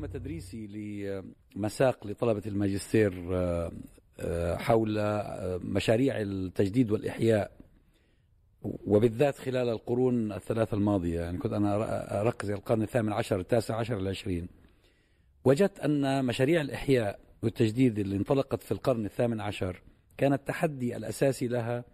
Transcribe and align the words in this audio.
ثم 0.00 0.06
تدريسي 0.06 0.66
لمساق 1.56 2.06
لطلبة 2.06 2.42
الماجستير 2.46 3.28
آه، 3.32 3.72
آه، 4.20 4.56
حول 4.56 4.98
آه، 4.98 5.60
مشاريع 5.64 6.20
التجديد 6.20 6.90
والإحياء 6.90 7.50
وبالذات 8.62 9.38
خلال 9.38 9.68
القرون 9.68 10.32
الثلاثة 10.32 10.76
الماضية. 10.76 11.20
يعني 11.20 11.38
كنت 11.38 11.52
أنا 11.52 12.20
أركز 12.20 12.50
القرن 12.50 12.82
الثامن 12.82 13.12
عشر 13.12 13.40
التاسع 13.40 13.76
عشر 13.76 13.98
العشرين. 13.98 14.48
وجدت 15.44 15.80
أن 15.80 16.24
مشاريع 16.24 16.60
الإحياء 16.60 17.18
والتجديد 17.42 17.98
اللي 17.98 18.16
انطلقت 18.16 18.62
في 18.62 18.72
القرن 18.72 19.04
الثامن 19.04 19.40
عشر 19.40 19.82
كان 20.18 20.32
التحدي 20.32 20.96
الأساسي 20.96 21.48
لها 21.48 21.84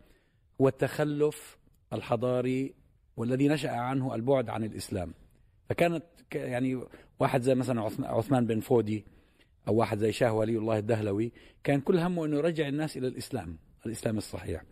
هو 0.60 0.68
التخلف 0.68 1.58
الحضاري 1.92 2.74
والذي 3.16 3.48
نشأ 3.48 3.70
عنه 3.70 4.14
البعد 4.14 4.48
عن 4.48 4.64
الإسلام. 4.64 5.14
فكانت 5.68 6.04
يعني 6.34 6.80
واحد 7.20 7.42
زي 7.42 7.54
مثلا 7.54 7.90
عثمان 8.00 8.46
بن 8.46 8.60
فودي 8.60 9.04
أو 9.68 9.74
واحد 9.74 9.98
زي 9.98 10.12
شاه 10.12 10.32
ولي 10.32 10.58
الله 10.58 10.78
الدهلوي 10.78 11.32
كان 11.64 11.80
كل 11.80 11.98
همه 11.98 12.24
أنه 12.24 12.36
يرجع 12.36 12.68
الناس 12.68 12.96
إلى 12.96 13.06
الإسلام 13.08 13.58
الإسلام 13.86 14.18
الصحيح. 14.18 14.62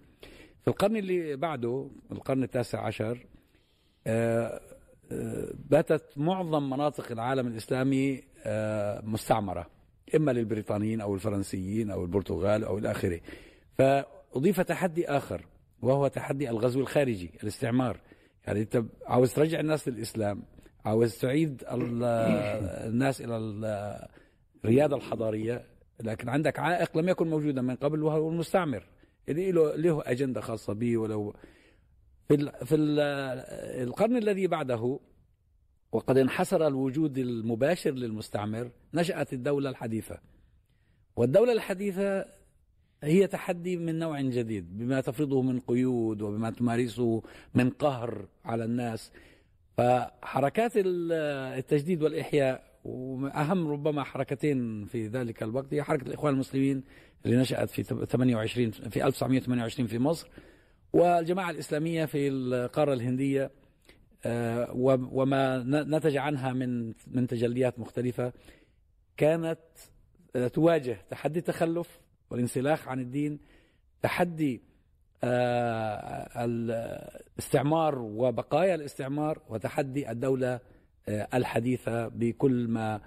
في 0.62 0.68
القرن 0.68 0.96
اللي 0.96 1.36
بعده 1.36 1.90
القرن 2.12 2.42
التاسع 2.42 2.80
عشر 2.80 3.26
آه، 4.06 4.60
آه، 5.12 5.54
باتت 5.54 6.04
معظم 6.16 6.70
مناطق 6.70 7.12
العالم 7.12 7.46
الإسلامي 7.46 8.22
آه، 8.44 9.00
مستعمرة 9.04 9.70
إما 10.14 10.30
للبريطانيين 10.30 11.00
أو 11.00 11.14
الفرنسيين 11.14 11.90
أو 11.90 12.02
البرتغال 12.02 12.64
أو 12.64 12.78
إلى 12.78 12.90
آخره. 12.90 13.20
فأضيف 13.78 14.60
تحدي 14.60 15.08
آخر 15.08 15.46
وهو 15.82 16.08
تحدي 16.08 16.50
الغزو 16.50 16.80
الخارجي 16.80 17.30
الاستعمار. 17.42 18.00
يعني 18.46 18.60
أنت 18.60 18.84
عاوز 19.06 19.32
ترجع 19.32 19.60
الناس 19.60 19.88
للإسلام 19.88 20.42
عاوز 20.84 21.18
تعيد 21.18 21.64
الناس 21.70 23.20
إلى 23.20 23.36
الريادة 24.64 24.96
الحضارية. 24.96 25.64
لكن 26.00 26.28
عندك 26.28 26.58
عائق 26.58 26.98
لم 26.98 27.08
يكن 27.08 27.28
موجودا 27.28 27.62
من 27.62 27.76
قبل 27.76 28.02
وهو 28.02 28.28
المستعمر. 28.28 28.82
اللي 29.28 29.52
له 29.52 29.76
له 29.76 30.02
أجندة 30.06 30.40
خاصة 30.40 30.72
به 30.72 30.96
ولو 30.96 31.34
في 32.28 32.52
في 32.64 32.74
القرن 33.82 34.16
الذي 34.16 34.46
بعده 34.46 35.00
وقد 35.92 36.18
انحسر 36.18 36.66
الوجود 36.66 37.18
المباشر 37.18 37.90
للمستعمر 37.90 38.70
نشأت 38.94 39.32
الدولة 39.32 39.70
الحديثة. 39.70 40.18
والدولة 41.16 41.52
الحديثة 41.52 42.26
هي 43.02 43.26
تحدي 43.26 43.76
من 43.76 43.98
نوع 43.98 44.20
جديد 44.20 44.78
بما 44.78 45.00
تفرضه 45.00 45.42
من 45.42 45.60
قيود 45.60 46.22
وبما 46.22 46.50
تمارسه 46.50 47.22
من 47.54 47.70
قهر 47.70 48.28
على 48.44 48.64
الناس. 48.64 49.12
فحركات 49.76 50.72
التجديد 50.76 52.02
والإحياء 52.02 52.74
وأهم 52.84 53.68
ربما 53.68 54.04
حركتين 54.04 54.84
في 54.84 55.06
ذلك 55.06 55.42
الوقت 55.42 55.74
هي 55.74 55.82
حركة 55.82 56.06
الإخوان 56.06 56.34
المسلمين 56.34 56.84
اللي 57.26 57.36
نشأت 57.36 57.70
في 57.70 57.82
28 57.82 58.70
في 58.70 59.06
1928 59.06 59.86
في 59.86 59.98
مصر 59.98 60.28
والجماعة 60.92 61.50
الإسلامية 61.50 62.04
في 62.04 62.28
القارة 62.28 62.92
الهندية 62.92 63.50
آه، 64.26 64.70
وما 65.12 65.64
نتج 65.66 66.16
عنها 66.16 66.52
من 66.52 66.92
من 67.06 67.26
تجليات 67.26 67.78
مختلفة 67.78 68.32
كانت 69.16 69.58
آه، 70.36 70.48
تواجه 70.48 70.98
تحدي 71.10 71.38
التخلف 71.38 72.00
والانسلاخ 72.30 72.88
عن 72.88 73.00
الدين 73.00 73.38
تحدي 74.02 74.62
الاستعمار 76.36 77.98
وبقايا 77.98 78.74
الاستعمار 78.74 79.38
وتحدي 79.48 80.10
الدولة 80.10 80.60
الحديثة 81.08 82.08
بكل 82.08 82.68
ما 82.68 83.00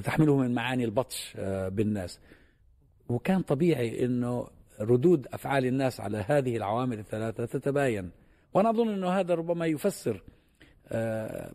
تحمله 0.00 0.36
من 0.36 0.54
معاني 0.54 0.84
البطش 0.84 1.36
بالناس. 1.68 2.20
وكان 3.08 3.42
طبيعي 3.42 4.04
إنه 4.04 4.46
ردود 4.80 5.26
أفعال 5.32 5.66
الناس 5.66 6.00
على 6.00 6.24
هذه 6.28 6.56
العوامل 6.56 6.98
الثلاثة 6.98 7.44
تتباين. 7.46 8.10
وأنا 8.54 8.70
أظن 8.70 8.88
إنه 8.88 9.08
هذا 9.08 9.34
ربما 9.34 9.66
يفسر 9.66 10.22
آه، 10.88 11.52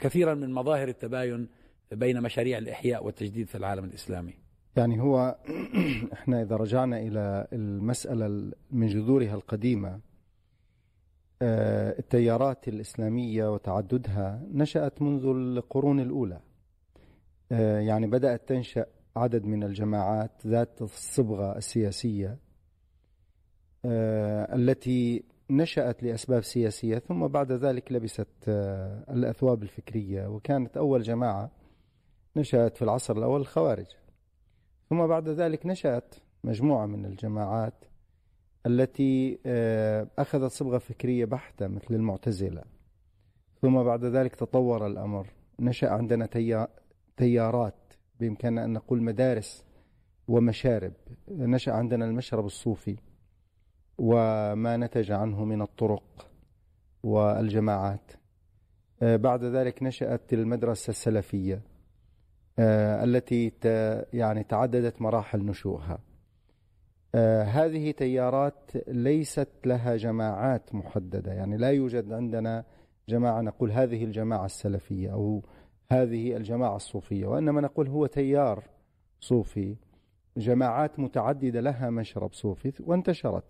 كثيرا 0.00 0.34
من 0.34 0.52
مظاهر 0.52 0.88
التباين 0.88 1.48
بين 1.92 2.20
مشاريع 2.20 2.58
الإحياء 2.58 3.04
والتجديد 3.04 3.48
في 3.48 3.54
العالم 3.54 3.84
الإسلامي. 3.84 4.34
يعني 4.76 5.00
هو 5.00 5.36
إحنا 6.12 6.42
إذا 6.42 6.56
رجعنا 6.56 6.98
إلى 6.98 7.46
المسألة 7.52 8.52
من 8.70 8.86
جذورها 8.86 9.34
القديمة 9.34 10.00
آه، 11.42 11.98
التيارات 11.98 12.68
الإسلامية 12.68 13.52
وتعددها 13.52 14.42
نشأت 14.52 15.02
منذ 15.02 15.24
القرون 15.26 16.00
الأولى. 16.00 16.40
آه، 17.52 17.80
يعني 17.80 18.06
بدأت 18.06 18.48
تنشأ 18.48 18.86
عدد 19.16 19.44
من 19.44 19.64
الجماعات 19.64 20.46
ذات 20.46 20.82
الصبغة 20.82 21.56
السياسية 21.56 22.38
آه، 23.84 24.54
التي 24.54 25.24
نشأت 25.50 26.02
لأسباب 26.02 26.42
سياسية 26.42 26.98
ثم 26.98 27.26
بعد 27.28 27.52
ذلك 27.52 27.92
لبست 27.92 28.48
الأثواب 29.10 29.62
الفكرية. 29.62 30.26
وكانت 30.26 30.76
أول 30.76 31.02
جماعة 31.02 31.50
نشأت 32.36 32.76
في 32.76 32.82
العصر 32.82 33.16
الأول 33.16 33.40
الخوارج. 33.40 33.86
ثم 34.90 35.06
بعد 35.06 35.28
ذلك 35.28 35.66
نشأت 35.66 36.14
مجموعة 36.44 36.86
من 36.86 37.04
الجماعات 37.06 37.84
التي 38.66 39.38
آه، 39.46 40.06
أخذت 40.18 40.52
صبغة 40.52 40.78
فكرية 40.78 41.24
بحتة 41.24 41.66
مثل 41.66 41.94
المعتزلة. 41.94 42.62
ثم 43.62 43.82
بعد 43.82 44.04
ذلك 44.04 44.34
تطور 44.34 44.86
الأمر. 44.86 45.26
نشأ 45.60 45.90
عندنا 45.90 46.28
تيارات 47.16 47.92
بإمكاننا 48.20 48.64
أن 48.64 48.72
نقول 48.72 49.02
مدارس 49.02 49.64
ومشارب. 50.28 50.92
نشأ 51.28 51.72
عندنا 51.72 52.04
المشرب 52.04 52.46
الصوفي 52.46 52.96
وما 53.98 54.76
نتج 54.76 55.12
عنه 55.12 55.44
من 55.44 55.62
الطرق 55.62 56.30
والجماعات. 57.02 58.12
آه، 59.02 59.16
بعد 59.16 59.44
ذلك 59.44 59.82
نشأت 59.82 60.32
المدرسة 60.32 60.90
السلفية. 60.90 61.69
التي 62.60 63.52
يعني 64.12 64.44
تعددت 64.44 65.02
مراحل 65.02 65.44
نشوئها. 65.44 65.98
آه، 67.14 67.42
هذه 67.42 67.90
تيارات 67.90 68.70
ليست 68.88 69.48
لها 69.64 69.96
جماعات 69.96 70.74
محددة. 70.74 71.32
يعني 71.32 71.56
لا 71.56 71.70
يوجد 71.70 72.12
عندنا 72.12 72.64
جماعة 73.08 73.40
نقول 73.40 73.72
هذه 73.72 74.04
الجماعة 74.04 74.44
السلفية 74.44 75.12
أو 75.12 75.42
هذه 75.92 76.36
الجماعة 76.36 76.76
الصوفية 76.76 77.26
وإنما 77.26 77.60
نقول 77.60 77.88
هو 77.88 78.06
تيار 78.06 78.64
صوفي 79.20 79.76
جماعات 80.36 80.98
متعددة 80.98 81.60
لها 81.60 81.90
مشرب 81.90 82.32
صوفي 82.32 82.72
وانتشرت. 82.80 83.44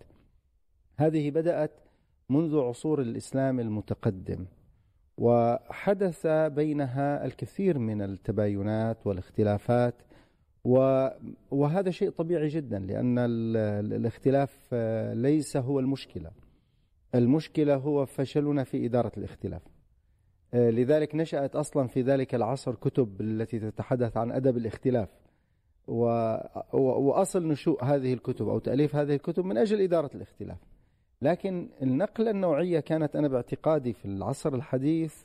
هذه 0.97 1.31
بدأت 1.31 1.71
منذ 2.29 2.59
عصور 2.59 3.01
الإسلام 3.01 3.59
المتقدم. 3.59 4.45
وحدث 5.21 6.27
بينها 6.27 7.25
الكثير 7.25 7.79
من 7.79 8.01
التباينات 8.01 9.07
والاختلافات 9.07 9.95
وهذا 11.51 11.89
شيء 11.89 12.09
طبيعي 12.09 12.47
جدا 12.47 12.79
لأن 12.79 13.15
الاختلاف 13.93 14.73
ليس 15.13 15.57
هو 15.57 15.79
المشكلة. 15.79 16.31
المشكلة 17.15 17.75
هو 17.75 18.05
فشلنا 18.05 18.63
في 18.63 18.85
إدارة 18.85 19.11
الاختلاف. 19.17 19.61
لذلك 20.53 21.15
نشأت 21.15 21.55
أصلا 21.55 21.87
في 21.87 22.01
ذلك 22.01 22.35
العصر 22.35 22.75
كتب 22.75 23.21
التي 23.21 23.59
تتحدث 23.59 24.17
عن 24.17 24.31
أدب 24.31 24.57
الاختلاف. 24.57 25.09
وأصل 26.73 27.47
نشوء 27.47 27.83
هذه 27.83 28.13
الكتب 28.13 28.47
أو 28.47 28.59
تأليف 28.59 28.95
هذه 28.95 29.15
الكتب 29.15 29.45
من 29.45 29.57
أجل 29.57 29.81
إدارة 29.81 30.09
الاختلاف. 30.15 30.57
لكن 31.21 31.69
النقلة 31.81 32.31
النوعية 32.31 32.79
كانت 32.79 33.15
أنا 33.15 33.27
باعتقادي 33.27 33.93
في 33.93 34.05
العصر 34.05 34.55
الحديث 34.55 35.15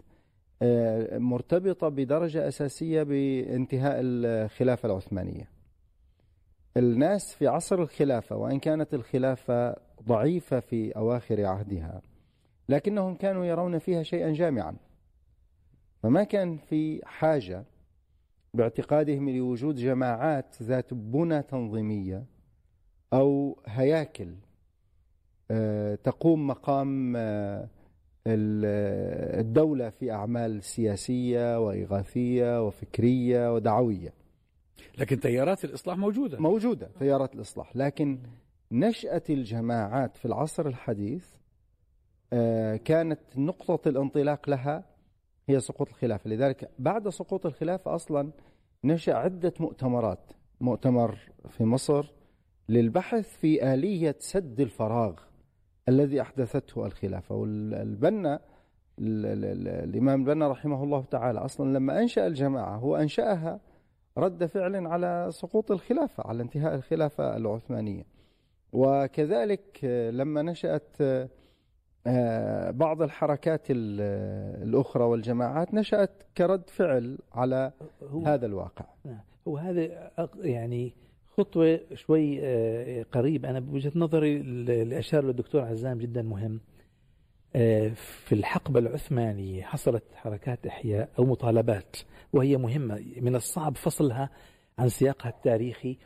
آه، 0.63 1.19
مرتبطة 1.19 1.89
بدرجة 1.89 2.49
أساسية 2.49 3.03
بانتهاء 3.03 3.97
الخلافة 4.01 4.87
العثمانية. 4.87 5.49
الناس 6.77 7.35
في 7.35 7.47
عصر 7.47 7.83
الخلافة 7.83 8.37
وإن 8.37 8.59
كانت 8.59 8.95
الخلافة 8.95 9.77
ضعيفة 10.03 10.61
في 10.61 10.97
أواخر 10.97 11.45
عهدها 11.45 12.03
لكنهم 12.69 13.15
كانوا 13.15 13.45
يرون 13.45 13.79
فيها 13.79 14.03
شيئا 14.03 14.33
جامعا. 14.33 14.77
فما 16.03 16.25
كان 16.25 16.57
في 16.57 17.01
حاجة 17.05 17.65
باعتقادهم 18.55 19.29
لوجود 19.31 19.77
جماعات 19.77 20.63
ذات 20.63 20.95
بنى 20.95 21.43
تنظيمية 21.43 22.25
أو 23.13 23.59
هياكل 23.67 24.35
تقوم 26.05 26.47
مقام 26.47 27.17
آه، 27.17 27.69
الدولة 29.41 29.91
في 29.91 30.13
أعمال 30.13 30.63
سياسية 30.63 31.67
وإغاثية 31.67 32.67
وفكرية 32.67 33.55
ودعوية. 33.55 34.13
لكن 34.99 35.21
تيارات 35.21 35.65
الإصلاح 35.65 35.97
موجودة. 35.99 36.39
موجودة 36.39 36.91
تيارات 36.99 37.35
الإصلاح. 37.35 37.77
لكن 37.77 38.19
نشأة 38.73 39.23
الجماعات 39.31 40.17
في 40.17 40.25
العصر 40.25 40.67
الحديث 40.67 41.27
آه، 42.33 42.77
كانت 42.77 43.21
نقطة 43.37 43.89
الانطلاق 43.89 44.49
لها 44.49 44.85
هي 45.49 45.61
سقوط 45.61 45.89
الخلافة. 45.89 46.31
لذلك 46.31 46.71
بعد 46.79 47.09
سقوط 47.09 47.47
الخلافة 47.47 47.95
أصلا 47.95 48.31
نشأ 48.85 49.15
عدة 49.15 49.53
مؤتمرات. 49.61 50.33
مؤتمر 50.61 51.19
في 51.49 51.65
مصر 51.65 52.13
للبحث 52.69 53.37
في 53.37 53.75
آلية 53.75 54.17
سد 54.19 54.61
الفراغ. 54.61 55.15
الذي 55.89 56.21
أحدثته 56.21 56.87
الخلافة 56.87 57.35
والبنا 57.35 58.41
الإمام 58.99 60.21
البنا 60.21 60.49
رحمه 60.49 60.85
الله 60.85 61.05
تعالى 61.11 61.39
أصلا 61.39 61.79
لما 61.79 62.01
أنشأ 62.01 62.27
الجماعة 62.27 62.77
هو 62.77 62.97
أنشأها 62.97 63.61
رد 64.19 64.47
فعل 64.47 64.87
على 64.87 65.29
سقوط 65.31 65.71
الخلافة 65.71 66.27
على 66.27 66.43
انتهاء 66.43 66.75
الخلافة 66.75 67.37
العثمانية 67.37 68.05
وكذلك 68.73 69.85
لما 70.13 70.43
نشأت 70.43 70.97
آه، 72.09 72.71
بعض 72.71 73.03
الحركات 73.03 73.67
الأخرى 73.71 75.05
والجماعات 75.05 75.75
نشأت 75.75 76.23
كرد 76.37 76.71
فعل 76.71 77.19
على 77.33 77.73
هذا 78.27 78.47
الواقع 78.47 78.85
نعم. 79.05 79.21
هو 79.49 79.57
هذا 79.57 80.11
يعني 80.41 80.95
خطوة 81.37 81.81
شوي 81.95 82.39
آه، 82.43 83.03
قريب. 83.13 83.47
أنا 83.47 83.61
بوجهة 83.61 83.93
نظري 83.97 84.37
اللي 84.37 84.99
أشار 84.99 85.25
له 85.25 85.31
الدكتور 85.31 85.61
عزام 85.63 85.99
جدا 85.99 86.23
مهم. 86.23 86.61
آه، 87.57 87.89
في 88.27 88.35
الحقبة 88.35 88.81
العثمانية 88.81 89.63
حصلت 89.63 90.05
حركات 90.15 90.67
إحياء 90.67 91.09
أو 91.19 91.25
مطالبات 91.25 91.97
وهي 92.33 92.57
مهمة. 92.57 93.05
من 93.21 93.37
الصعب 93.37 93.77
فصلها 93.77 94.31
عن 94.79 94.89
سياقها 94.89 95.29
التاريخي 95.29 95.97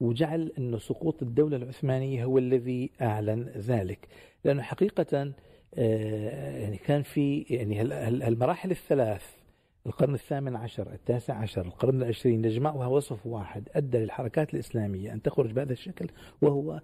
وجعل 0.00 0.52
أن 0.58 0.78
سقوط 0.78 1.22
الدولة 1.22 1.56
العثمانية 1.56 2.24
هو 2.24 2.38
الذي 2.38 2.90
أعلن 3.00 3.48
ذلك. 3.56 4.08
لأنه 4.44 4.62
حقيقة 4.62 5.32
آه، 5.74 6.58
يعني 6.58 6.76
كان 6.76 7.02
في 7.02 7.40
يعني 7.50 7.82
المراحل 8.28 8.70
الثلاث 8.70 9.43
القرن 9.86 10.14
الثامن 10.14 10.56
عشر 10.56 10.92
التاسع 10.92 11.34
عشر 11.34 11.66
القرن 11.66 12.02
العشرين 12.02 12.42
نجمعها 12.42 12.86
وصف 12.86 13.26
واحد 13.26 13.68
أدى 13.74 13.98
للحركات 13.98 14.54
الإسلامية 14.54 15.12
أن 15.12 15.22
تخرج 15.22 15.52
بهذا 15.52 15.72
الشكل 15.72 16.06
وهو 16.42 16.80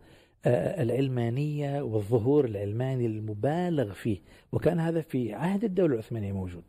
آه، 0.46 0.82
العلمانية 0.82 1.82
والظهور 1.82 2.44
العلماني 2.44 3.06
المبالغ 3.06 3.92
فيه 3.92 4.18
وكان 4.52 4.80
هذا 4.80 5.00
في 5.00 5.34
عهد 5.34 5.64
الدولة 5.64 5.92
العثمانية 5.94 6.32
موجود. 6.32 6.64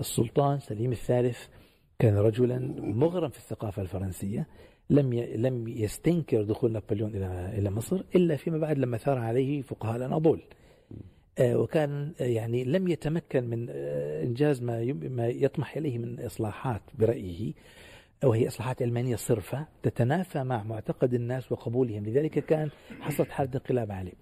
السلطان 0.00 0.58
سليم 0.58 0.92
الثالث 0.92 1.38
كان 1.98 2.16
رجلا 2.16 2.58
مغرم 2.78 3.28
في 3.28 3.38
الثقافة 3.38 3.82
الفرنسية 3.82 4.46
لم 4.90 5.14
لم 5.14 5.68
يستنكر 5.68 6.42
دخول 6.42 6.72
نابليون 6.72 7.10
إلى 7.10 7.58
إلى 7.58 7.70
مصر 7.70 8.02
إلا 8.14 8.36
فيما 8.36 8.58
بعد 8.58 8.78
لما 8.78 8.96
ثار 8.96 9.18
عليه 9.18 9.62
فقهاء 9.62 9.96
الأناضول. 9.96 10.42
وكان 11.40 12.12
آه، 12.20 12.24
يعني 12.24 12.64
لم 12.64 12.88
يتمكن 12.88 13.44
من 13.44 13.70
إنجاز 13.70 14.62
ما 14.62 14.92
ما 14.92 15.28
يطمح 15.28 15.76
إليه 15.76 15.98
من 15.98 16.20
إصلاحات 16.20 16.82
برأيه 16.98 17.52
وهي 18.24 18.46
إصلاحات 18.48 18.82
علمانية 18.82 19.16
صرفة 19.16 19.66
تتنافى 19.82 20.44
مع 20.44 20.62
معتقد 20.62 21.14
الناس 21.14 21.52
وقبولهم. 21.52 22.06
لذلك 22.06 22.38
كان 22.44 22.70
حصلت 23.00 23.30
حالة 23.30 23.50
انقلاب 23.54 23.92
عليه. 23.92 24.12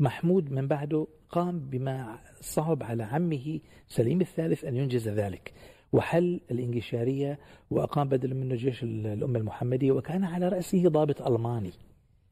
محمود 0.00 0.52
من 0.52 0.68
بعده 0.68 1.06
قام 1.30 1.60
بما 1.60 2.18
صعب 2.40 2.82
على 2.82 3.02
عمه 3.02 3.60
سليم 3.88 4.20
الثالث 4.20 4.64
أن 4.64 4.76
ينجز 4.76 5.08
ذلك 5.08 5.52
وحل 5.92 6.40
الإنجشارية 6.50 7.38
وأقام 7.70 8.08
بدل 8.08 8.34
منه 8.34 8.54
جيش 8.54 8.82
الأمة 8.82 9.38
المحمدية 9.38 9.92
وكان 9.92 10.24
على 10.24 10.48
رأسه 10.48 10.88
ضابط 10.88 11.22
ألماني. 11.22 11.70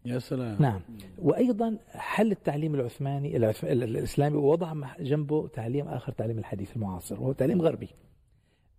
يا 0.07 0.19
سلام. 0.19 0.57
نعم. 0.61 0.81
وأيضا 1.19 1.79
حل 1.89 2.33
التعليم 2.33 2.75
العثماني 2.75 3.37
الإسلامي 3.63 4.37
ووضع 4.37 4.75
جنبه 5.01 5.49
تعليم 5.49 5.89
آخر 5.89 6.13
تعليم 6.13 6.39
الحديث 6.39 6.77
المعاصر 6.77 7.21
وهو 7.21 7.33
تعليم 7.33 7.63
غربي. 7.63 7.89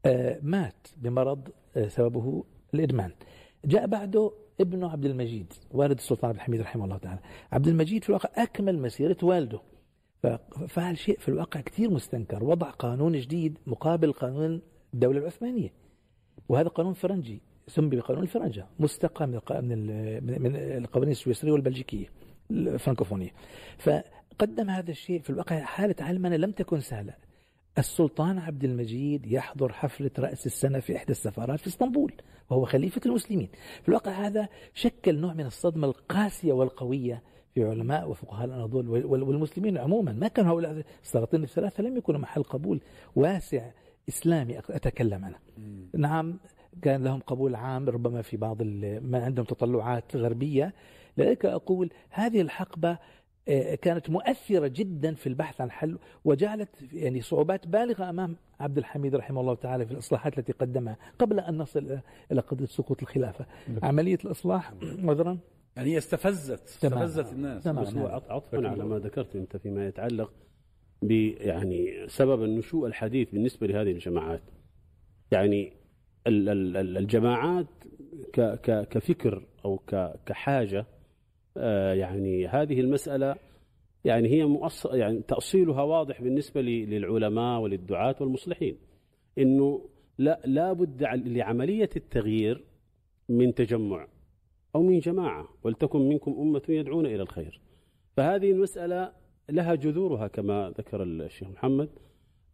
آه، 0.06 0.40
مات 0.42 0.88
بمرض 0.98 1.50
آه، 1.78 1.88
سببه 1.88 2.44
الإدمان. 2.74 3.12
جاء 3.66 3.88
بعده 3.88 4.32
ابنه 4.62 4.90
عبد 4.92 5.06
المجيد 5.06 5.54
والد 5.72 5.98
السلطان 5.98 6.30
عبد 6.30 6.40
الحميد 6.40 6.62
رحمه 6.62 6.86
الله 6.86 6.98
تعالى. 6.98 7.20
عبد 7.52 7.68
المجيد 7.68 8.04
في 8.04 8.10
الواقع 8.10 8.44
أكمل 8.44 8.82
مسيرة 8.82 9.18
والده. 9.24 9.60
ففعل 10.24 10.98
شيء 10.98 11.20
في 11.20 11.30
الواقع 11.30 11.62
كثير 11.62 11.90
مستنكر. 11.90 12.44
وضع 12.44 12.70
قانون 12.70 13.20
جديد 13.20 13.58
مقابل 13.68 14.12
قانون 14.14 14.62
الدولة 14.94 15.20
العثمانية. 15.20 15.74
وهذا 16.50 16.68
قانون 16.68 16.94
فرنجي. 16.94 17.42
سمي 17.68 17.96
بقانون 17.96 18.24
الفرنجة 18.24 18.66
مستقى 18.80 19.28
من 19.28 19.42
من 20.42 20.56
القوانين 20.56 21.12
السويسرية 21.12 21.52
والبلجيكية 21.52 22.06
الفرنكوفونية. 22.52 23.30
فقدم 23.78 24.70
هذا 24.70 24.92
الشيء 24.92 25.22
في 25.22 25.30
الواقع 25.30 25.60
حالة 25.60 25.96
علمنا 26.00 26.36
لم 26.36 26.52
تكن 26.52 26.80
سهلة. 26.80 27.14
السلطان 27.78 28.38
عبد 28.38 28.64
المجيد 28.64 29.26
يحضر 29.26 29.74
حفلة 29.74 30.12
رأس 30.20 30.46
السنة 30.46 30.80
في 30.80 30.96
إحدى 30.96 31.12
السفارات 31.12 31.60
في 31.60 31.68
إسطنبول 31.68 32.14
وهو 32.50 32.66
خليفة 32.66 33.02
المسلمين. 33.06 33.50
في 33.82 33.90
الواقع 33.90 34.12
هذا 34.12 34.48
شكل 34.74 35.20
نوع 35.20 35.34
من 35.34 35.46
الصدمة 35.46 35.88
القاسية 35.88 36.54
والقوية 36.54 37.24
في 37.54 37.64
علماء 37.64 38.10
وفقهاء 38.10 38.46
الأناضول 38.46 39.06
والمسلمين 39.06 39.78
عموما. 39.78 40.14
ما 40.14 40.28
كان 40.28 40.46
هؤلاء 40.46 40.84
السلاطين 41.04 41.44
الثلاثة 41.44 41.84
لم 41.84 41.98
يكونوا 41.98 42.22
محل 42.22 42.44
قبول 42.44 42.82
واسع 43.16 43.72
إسلامي 44.10 44.60
أتكلم 44.60 45.26
أنا. 45.26 45.40
نعم 45.94 46.40
كان 46.82 47.04
لهم 47.04 47.20
قبول 47.20 47.56
عام 47.56 47.90
ربما 47.90 48.22
في 48.22 48.38
بعض 48.38 48.62
ما 49.02 49.26
عندهم 49.26 49.46
تطلعات 49.46 50.16
غربية. 50.16 50.74
لذلك 51.18 51.46
أقول 51.46 51.90
هذه 52.10 52.42
الحقبة 52.42 52.98
آه، 53.50 53.76
كانت 53.76 54.10
مؤثرة 54.10 54.68
جدا 54.68 55.14
في 55.14 55.28
البحث 55.28 55.62
عن 55.62 55.72
حل 55.72 55.98
وجعلت 56.26 56.70
يعني 56.94 57.22
صعوبات 57.22 57.68
بالغة 57.68 58.10
أمام 58.10 58.36
عبد 58.60 58.78
الحميد 58.78 59.16
رحمه 59.16 59.42
الله 59.42 59.56
تعالى 59.56 59.86
في 59.86 59.92
الإصلاحات 59.92 60.40
التي 60.40 60.52
قدمها 60.54 60.98
قبل 61.20 61.40
أن 61.40 61.58
نصل 61.58 62.00
إلى 62.32 62.42
قضية 62.42 62.66
سقوط 62.66 63.02
الخلافة. 63.02 63.46
عملية 63.84 64.18
الإصلاح 64.26 64.74
عذرا 65.04 65.38
يعني 65.76 65.98
استفزت 65.98 66.64
استفزت 66.64 67.34
الناس. 67.34 67.64
تمام 67.64 67.84
بس 67.84 67.94
هو 67.96 68.08
عطفا 68.08 68.68
على 68.68 68.86
ما 68.86 69.00
ذكرت 69.00 69.36
أنت 69.36 69.58
فيما 69.58 69.88
يتعلق 69.88 70.34
ب 71.02 71.12
يعني 71.40 72.08
سبب 72.08 72.44
النشوء 72.44 72.88
الحديث 72.88 73.32
بالنسبة 73.32 73.68
لهذه 73.68 73.92
الجماعات. 73.92 74.42
يعني 75.32 75.74
الجماعات 76.28 77.68
كفكر 78.64 79.46
أو 79.66 79.78
كحاجة 80.26 80.86
آه، 81.58 81.94
يعني 81.94 82.48
هذه 82.48 82.80
المسألة 82.80 83.36
يعني 84.06 84.30
هي. 84.30 84.60
يعني 84.92 85.22
تأصيلها 85.22 85.82
واضح 85.84 86.22
بالنسبة 86.22 86.62
للعلماء 86.62 87.60
وللدعاة 87.60 88.16
والمصلحين 88.20 88.78
إنه 89.38 89.90
لا 90.18 90.40
لابد 90.46 91.04
لعملية 91.04 91.90
التغيير 91.96 92.64
من 93.30 93.54
تجمع 93.54 94.08
أو 94.76 94.84
من 94.84 95.00
جماعة 95.00 95.48
ولتكن 95.64 96.10
منكم 96.10 96.36
أمة 96.40 96.62
يدعون 96.70 97.06
إلى 97.06 97.22
الخير 97.22 97.62
فهذه 98.18 98.52
المسألة 98.52 99.12
لها 99.50 99.76
جذورها 99.76 100.28
كما 100.28 100.74
ذكر 100.78 101.04
الشيخ 101.04 101.48
محمد 101.48 101.90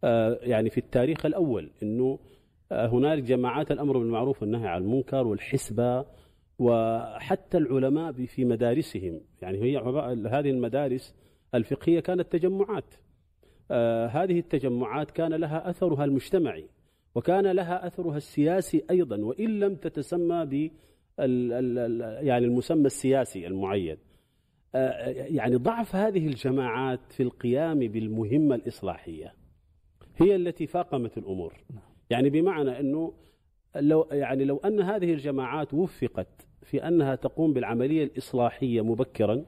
آه، 0.04 0.38
يعني 0.42 0.70
في 0.70 0.78
التاريخ 0.78 1.26
الأول 1.26 1.70
إنه 1.82 2.18
هنالك 2.72 3.22
جماعات 3.22 3.70
الأمر 3.70 3.98
بالمعروف 3.98 4.42
والنهي 4.42 4.68
عن 4.68 4.82
المنكر 4.82 5.26
والحسبة 5.26 6.04
وحتى 6.58 7.58
العلماء 7.58 8.12
في 8.12 8.44
مدارسهم. 8.44 9.20
يعني 9.42 9.58
هي 9.62 9.78
هذه 10.28 10.50
المدارس 10.50 11.14
الفقهية 11.54 12.00
كانت 12.00 12.32
تجمعات. 12.32 12.94
آه 13.70 14.06
هذه 14.06 14.38
التجمعات 14.38 15.10
كان 15.10 15.34
لها 15.34 15.70
أثرها 15.70 16.04
المجتمعي 16.04 16.68
وكان 17.14 17.46
لها 17.46 17.86
أثرها 17.86 18.16
السياسي 18.16 18.84
أيضا 18.90 19.16
وإن 19.16 19.60
لم 19.60 19.74
تتسمى 19.74 20.44
ب 20.46 20.70
يعني 21.18 22.44
المسمى 22.44 22.86
السياسي 22.86 23.46
المعين. 23.46 23.96
آه 24.74 25.08
يعني 25.08 25.56
ضعف 25.56 25.96
هذه 25.96 26.26
الجماعات 26.26 27.12
في 27.12 27.22
القيام 27.22 27.78
بالمهمة 27.78 28.54
الإصلاحية 28.54 29.34
هي 30.16 30.36
التي 30.36 30.66
فاقمت 30.66 31.18
الأمور. 31.18 31.64
نعم. 31.70 31.93
يعني 32.14 32.30
بمعنى 32.30 32.80
أنه 32.80 33.12
لو 33.76 34.08
يعني 34.10 34.44
لو 34.44 34.56
أن 34.56 34.80
هذه 34.80 35.12
الجماعات 35.12 35.74
وفقت 35.74 36.46
في 36.62 36.88
أنها 36.88 37.14
تقوم 37.14 37.52
بالعملية 37.52 38.04
الإصلاحية 38.04 38.84
مبكرا. 38.84 39.44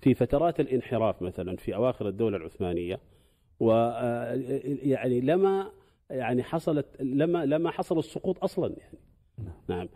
في 0.00 0.14
فترات 0.14 0.60
الانحراف 0.60 1.22
مثلا 1.22 1.56
في 1.56 1.74
أواخر 1.74 2.08
الدولة 2.08 2.36
العثمانية 2.36 3.00
و 3.60 3.70
يعني 4.82 5.20
لما 5.20 5.70
يعني 6.10 6.42
حصلت 6.42 6.86
لما 7.00 7.46
لما 7.46 7.70
حصل 7.70 7.98
السقوط 7.98 8.44
أصلا 8.44 8.74
يعني 8.78 8.98
نعم. 9.68 9.88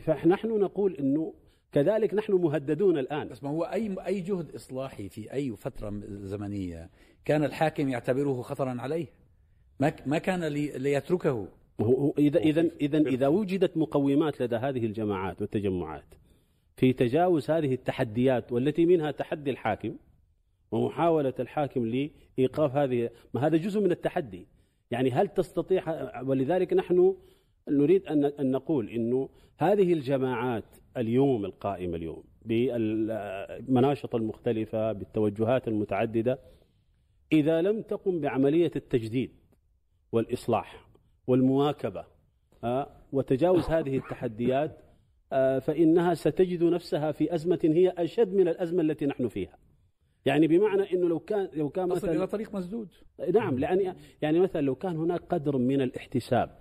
فنحن 0.00 0.48
نقول 0.48 0.94
إنه 0.94 1.34
كذلك 1.72 2.14
نحن 2.14 2.32
مهددون 2.32 2.98
الآن 2.98 3.28
بس 3.28 3.42
ما 3.42 3.50
هو 3.50 3.62
أي 3.64 3.96
أي 4.06 4.20
جهد 4.20 4.54
إصلاحي 4.54 5.08
في 5.08 5.32
أي 5.32 5.56
فترة 5.56 6.00
زمنية 6.08 6.90
كان 7.24 7.44
الحاكم 7.44 7.88
يعتبره 7.88 8.42
خطرا 8.42 8.76
عليه 8.80 9.06
ما 9.80 9.92
ما 10.06 10.18
كان 10.18 10.44
ليتركه. 10.44 11.48
إذا 12.18 12.38
إذا 12.38 12.70
إذا 12.80 12.98
إذا 12.98 13.28
وجدت 13.28 13.76
مقومات 13.76 14.42
لدى 14.42 14.56
هذه 14.56 14.86
الجماعات 14.86 15.40
والتجمعات 15.40 16.14
في 16.76 16.92
تجاوز 16.92 17.50
هذه 17.50 17.74
التحديات 17.74 18.52
والتي 18.52 18.86
منها 18.86 19.10
تحدي 19.10 19.50
الحاكم 19.50 19.96
ومحاولة 20.72 21.34
الحاكم 21.40 21.86
لإيقاف 21.86 22.76
هذه 22.76 23.10
ما 23.34 23.46
هذا 23.46 23.56
جزء 23.56 23.80
من 23.80 23.90
التحدي. 23.90 24.46
يعني 24.90 25.10
هل 25.10 25.28
تستطيع 25.28 25.84
ولذلك 26.22 26.72
نحن 26.72 27.16
نريد 27.68 28.06
أن 28.06 28.50
نقول 28.50 28.88
إنه 28.88 29.28
هذه 29.58 29.92
الجماعات 29.92 30.64
اليوم 30.96 31.44
القائمة 31.44 31.96
اليوم 31.96 32.22
بالمناشط 32.44 34.14
المختلفة 34.14 34.92
بالتوجهات 34.92 35.68
المتعددة 35.68 36.38
إذا 37.32 37.62
لم 37.62 37.82
تقم 37.82 38.20
بعملية 38.20 38.70
التجديد 38.76 39.30
والإصلاح 40.14 40.86
والمواكبة 41.26 42.04
وتجاوز 43.12 43.64
هذه 43.64 43.96
التحديات 43.96 44.78
فإنها 45.60 46.14
ستجد 46.14 46.64
نفسها 46.64 47.12
في 47.12 47.34
أزمة 47.34 47.58
هي 47.62 47.88
أشد 47.98 48.34
من 48.34 48.48
الأزمة 48.48 48.82
التي 48.82 49.06
نحن 49.06 49.28
فيها. 49.28 49.58
يعني 50.26 50.46
بمعنى 50.46 50.92
إنه 50.92 51.08
لو 51.08 51.18
كان 51.18 51.48
لو 51.54 51.68
كان 51.68 51.88
مثلا 51.88 52.12
إلى 52.12 52.26
طريق 52.26 52.54
مسدود 52.54 52.88
نعم 53.34 53.58
لأن 53.58 53.94
يعني 54.22 54.40
مثلا 54.40 54.60
لو 54.60 54.74
كان 54.74 54.96
هناك 54.96 55.20
قدر 55.20 55.56
من 55.56 55.80
الاحتساب 55.80 56.58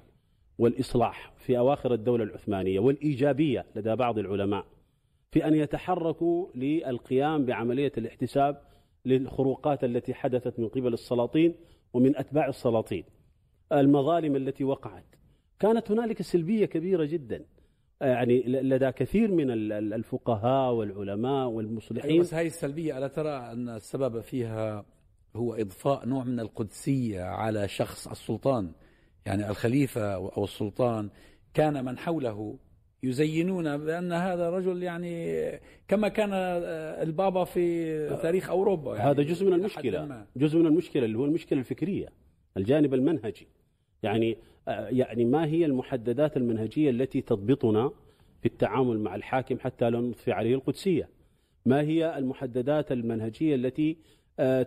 والإصلاح 0.57 1.33
في 1.38 1.57
أواخر 1.57 1.93
الدولة 1.93 2.24
العثمانية 2.24 2.79
والإيجابية 2.79 3.65
لدى 3.75 3.95
بعض 3.95 4.17
العلماء 4.17 4.65
في 5.31 5.48
أن 5.48 5.55
يتحركوا 5.55 6.48
للقيام 6.55 7.45
بعملية 7.45 7.91
الاحتساب 7.98 8.62
للخروقات 9.05 9.83
التي 9.83 10.13
حدثت 10.13 10.60
من 10.60 10.67
قبل 10.67 10.93
السلاطين 10.93 11.55
ومن 11.93 12.17
أتباع 12.17 12.48
السلاطين 12.48 13.03
المظالم 13.72 14.36
التي 14.36 14.63
وقعت. 14.63 15.05
كانت 15.60 15.91
هنالك 15.91 16.22
سلبية 16.22 16.65
كبيرة 16.65 17.05
جدا. 17.05 17.46
يعني 18.01 18.43
لدى 18.48 18.91
كثير 18.91 19.32
من 19.32 19.51
الفقهاء 19.72 20.74
والعلماء 20.74 21.48
والمصلحين. 21.48 22.12
أيوة 22.12 22.24
بس 22.24 22.34
هذه 22.34 22.48
السلبية 22.48 22.98
ألا 22.98 23.08
ترى 23.08 23.29
أن 23.29 23.70
السبب 23.70 24.20
فيها 24.22 24.86
هو 25.36 25.53
إضفاء 25.53 26.05
نوع 26.05 26.24
من 26.24 26.39
القدسية 26.39 27.22
على 27.22 27.67
شخص 27.67 28.08
السلطان؟ 28.08 28.72
يعني 29.25 29.50
الخليفة 29.50 30.13
أو 30.13 30.43
السلطان 30.43 31.10
كان 31.53 31.86
من 31.86 31.98
حوله 31.98 32.58
يزينون 33.03 33.77
بأن 33.77 34.12
هذا 34.12 34.50
رجل 34.50 34.84
يعني 34.84 35.38
كما 35.88 36.08
كان 36.08 36.29
البابا 36.34 37.43
في 37.43 38.17
تاريخ 38.22 38.50
أوروبا. 38.50 38.96
يعني 38.96 39.10
هذا 39.12 39.24
جزء 39.24 39.46
من 39.46 39.53
المشكلة. 39.53 40.25
جزء 40.38 40.60
من 40.60 40.65
المشكلة 40.65 41.05
اللي 41.05 41.17
هو 41.17 41.25
المشكلة 41.25 41.60
الفكرية. 41.60 42.10
الجانب 42.57 42.93
المنهجي. 42.93 43.48
يعني 44.03 44.38
يعني 44.67 45.25
ما 45.25 45.45
هي 45.45 45.65
المحددات 45.65 46.38
المنهجية 46.38 46.89
التي 46.89 47.22
تضبطنا 47.22 47.91
في 48.41 48.45
التعامل 48.45 49.00
مع 49.00 49.15
الحاكم 49.15 49.60
حتى 49.60 49.89
لا 49.89 50.00
نضفي 50.00 50.31
عليه 50.31 50.55
القدسية؟ 50.55 51.10
ما 51.65 51.81
هي 51.81 52.17
المحددات 52.17 52.91
المنهجية 52.91 53.55
التي 53.55 53.98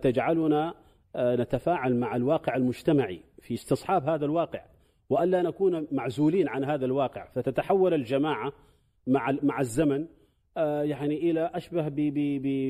تجعلنا 0.02 0.74
نتفاعل 1.16 1.96
مع 1.96 2.16
الواقع 2.16 2.56
المجتمعي 2.56 3.20
في 3.42 3.54
استصحاب 3.54 4.08
هذا 4.08 4.24
الواقع؟ 4.24 4.64
وألا 5.10 5.42
نكون 5.42 5.86
معزولين 5.92 6.48
عن 6.48 6.64
هذا 6.64 6.84
الواقع. 6.84 7.28
فتتحول 7.34 7.94
الجماعة 7.94 8.52
مع 9.06 9.36
مع 9.42 9.60
الزمن 9.60 10.06
آه، 10.56 10.82
يعني 10.82 11.30
إلى 11.30 11.50
أشبه 11.54 11.88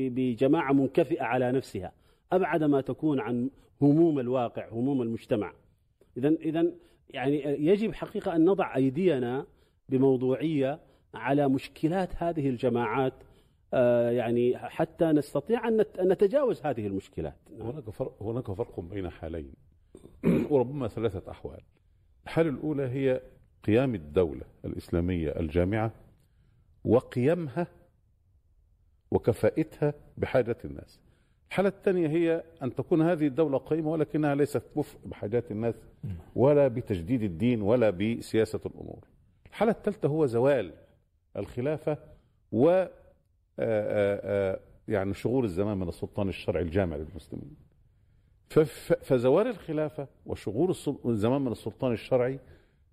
بجماعة 0.09 0.73
منكفئة 0.73 1.23
على 1.23 1.51
نفسها. 1.51 1.91
أبعد 2.31 2.63
ما 2.63 2.81
تكون 2.81 3.19
عن 3.19 3.49
هموم 3.81 4.19
الواقع 4.19 4.69
هموم 4.69 5.01
المجتمع. 5.01 5.53
اذا 6.17 6.29
اذا 6.29 6.71
يعني 7.09 7.43
يجب 7.43 7.93
حقيقة 7.93 8.35
أن 8.35 8.45
نضع 8.45 8.75
أيدينا 8.75 9.45
بموضوعية 9.89 10.79
على 11.13 11.47
مشكلات 11.47 12.09
هذه 12.15 12.49
الجماعات 12.49 13.13
آه، 13.73 14.09
يعني 14.11 14.57
حتى 14.57 15.05
نستطيع 15.05 15.67
أن 15.67 15.85
نتجاوز 15.99 16.61
هذه 16.65 16.87
المشكلات. 16.87 17.35
هناك 17.59 17.89
فرق 17.89 18.23
هناك 18.23 18.51
فرق 18.51 18.79
بين 18.79 19.09
حالين 19.09 19.53
وربما 20.49 20.87
ثلاثة 20.87 21.31
أحوال. 21.31 21.59
الحالة 22.23 22.49
الأولى 22.49 22.83
هي 22.83 23.21
قيام 23.63 23.95
الدولة 23.95 24.43
الإسلامية 24.65 25.29
الجامعة 25.29 25.91
وقيمها 26.85 27.67
وكفائتها 29.11 29.93
بحاجة 30.17 30.57
الناس. 30.65 30.99
الحالة 31.49 31.69
الثانية 31.69 32.07
هي 32.07 32.43
أن 32.63 32.75
تكون 32.75 33.01
هذه 33.01 33.27
الدولة 33.27 33.57
قائمة 33.57 33.91
ولكنها 33.91 34.35
ليست 34.35 34.63
كفء 34.75 34.97
بحاجات 35.05 35.51
الناس 35.51 35.75
ولا 36.35 36.67
بتجديد 36.67 37.23
الدين 37.23 37.61
ولا 37.61 37.89
بسياسة 37.89 38.59
الأمور. 38.65 38.99
الحالة 39.49 39.71
الثالثة 39.71 40.09
هو 40.09 40.25
زوال 40.25 40.73
الخلافة 41.37 41.97
و 42.51 42.69
آه، 42.69 42.87
آه، 43.59 44.51
آه، 44.53 44.59
يعني 44.87 45.13
شغور 45.13 45.43
الزمان 45.43 45.77
من 45.77 45.87
السلطان 45.87 46.29
الشرعي 46.29 46.63
الجامع 46.63 46.95
للمسلمين. 46.95 47.55
فزوال 49.01 49.47
الخلافة 49.47 50.07
وشغور 50.25 50.75
الزمان 51.05 51.41
من 51.41 51.51
السلطان 51.51 51.91
الشرعي 51.91 52.39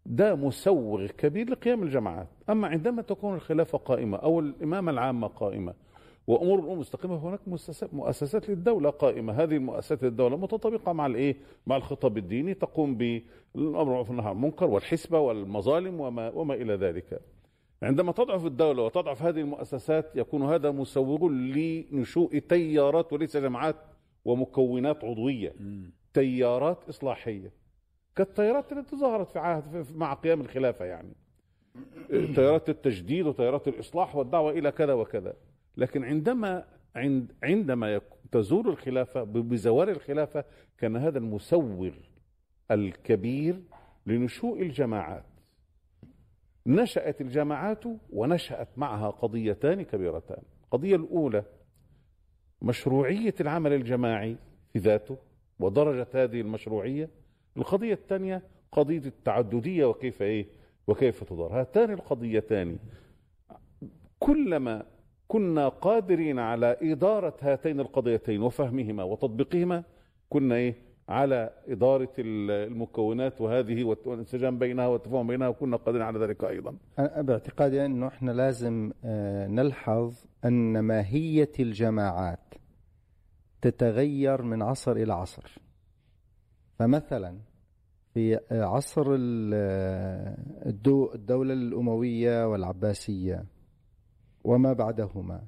ده 0.07 0.35
مسوغ 0.35 1.07
كبير 1.07 1.51
لقيام 1.51 1.83
الجماعات. 1.83 2.29
أما 2.51 2.69
عندما 2.69 3.03
تكون 3.03 3.35
الخلافة 3.35 3.79
قائمة 3.79 4.17
أو 4.17 4.41
الإمامة 4.41 4.91
العامة 4.91 5.27
قائمة 5.27 5.75
وأمور 6.27 6.59
الأمور 6.59 6.77
مستقيمه 6.79 7.17
هناك 7.17 7.41
مؤسسات 7.93 8.49
للدولة 8.51 8.91
قائمة. 8.91 9.33
هذه 9.33 9.57
المؤسسات 9.57 10.03
للدولة 10.03 10.37
متطابقة 10.37 10.93
مع 10.93 11.07
الإيه؟ 11.07 11.37
مع 11.67 11.77
الخطاب 11.77 12.19
الديني 12.19 12.55
تقوم 12.55 12.97
بالأمر 12.97 13.25
بالمعروف 13.55 14.09
والنهي 14.11 14.27
عن 14.27 14.33
المنكر 14.33 14.67
والحسبة 14.67 15.19
والمظالم 15.19 16.01
وما 16.01 16.31
وما 16.31 16.55
إلى 16.55 16.75
ذلك. 16.75 17.21
عندما 17.83 18.13
تضعف 18.13 18.47
الدولة 18.47 18.83
وتضعف 18.83 19.23
هذه 19.23 19.41
المؤسسات 19.41 20.17
يكون 20.17 20.43
هذا 20.43 20.71
مسوغ 20.71 21.29
لنشوء 21.29 22.39
تيارات 22.39 23.13
وليس 23.13 23.37
جماعات 23.37 23.77
ومكونات 24.25 25.05
عضوية. 25.05 25.55
تيارات 26.15 26.89
إصلاحية. 26.89 27.53
كالتيارات 28.17 28.73
التي 28.73 28.97
ظهرت 28.97 29.31
في 29.31 29.39
عهد 29.39 29.87
مع 29.95 30.15
قيام 30.15 30.41
الخلافة 30.41 30.85
يعني. 30.85 31.15
تيارات 32.11 32.69
التجديد 32.69 33.27
وتيارات 33.27 33.69
الإصلاح 33.69 34.17
والدعوة 34.17 34.53
إلى 34.53 34.73
كذا 34.73 34.93
وكذا. 34.93 35.35
لكن 35.77 36.05
عندما 36.05 36.65
عند 36.97 37.33
عندما 37.43 38.01
تزول 38.33 38.69
الخلافة 38.69 39.23
بزوال 39.25 39.89
الخلافة 39.89 40.45
كان 40.79 40.97
هذا 40.97 41.19
المسوغ 41.19 41.91
الكبير 42.71 43.63
لنشوء 44.07 44.63
الجماعات. 44.63 45.25
نشأت 46.67 47.21
الجماعات 47.21 47.85
ونشأت 48.11 48.69
معها 48.77 49.11
قضيتان 49.11 49.83
كبيرتان. 49.83 50.43
القضية 50.65 50.97
الأولى 50.97 51.45
مشروعية 52.63 53.35
العمل 53.41 53.73
الجماعي 53.73 54.37
في 54.73 54.79
ذاته 54.79 55.19
ودرجة 55.61 56.07
هذه 56.15 56.41
المشروعية. 56.41 57.11
القضية 57.57 57.95
الثانية 57.95 58.43
قضية 58.73 59.07
التعددية 59.07 59.85
وكيف 59.85 60.23
إيه 60.23 60.47
وكيف 60.87 61.25
تدار. 61.25 61.61
هاتان 61.61 61.91
القضيتان. 61.91 62.79
كلما 64.19 64.87
كنا 65.29 65.69
قادرين 65.69 66.39
على 66.39 66.77
إدارة 66.83 67.35
هاتين 67.41 67.81
القضيتين 67.81 68.43
وفهمهما 68.43 69.03
وتطبيقهما 69.03 69.85
كنا 70.31 70.55
إيه؟ 70.55 70.75
على 71.09 71.51
إدارة 71.69 72.13
المكونات 72.19 73.41
وهذه 73.41 73.85
والانسجام 73.85 74.59
بينها 74.59 74.87
والتفاهم 74.87 75.27
بينها 75.27 75.49
وكنا 75.49 75.77
قادرين 75.77 76.03
على 76.03 76.19
ذلك 76.19 76.45
أيضا. 76.45 76.77
أنا 76.99 77.23
باعتقادي 77.23 77.85
أنه 77.85 78.07
إحنا 78.09 78.31
لازم 78.31 78.93
آه، 79.05 79.47
نلحظ 79.47 80.15
أن 80.45 80.79
ماهية 80.81 81.53
الجماعات 81.61 82.55
تتغير 83.63 84.43
من 84.43 84.63
عصر 84.63 84.93
إلى 84.93 85.13
عصر. 85.13 85.59
فمثلا 86.79 87.39
في 88.15 88.41
عصر 88.51 89.07
الدولة 91.15 91.53
الأموية 91.53 92.49
والعباسية 92.49 93.45
وما 94.45 94.73
بعدهما. 94.73 95.43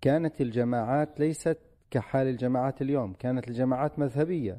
كانت 0.00 0.40
الجماعات 0.40 1.20
ليست 1.20 1.58
كحال 1.90 2.26
الجماعات 2.26 2.82
اليوم 2.82 3.12
كانت 3.12 3.48
الجماعات 3.48 3.98
مذهبية. 3.98 4.58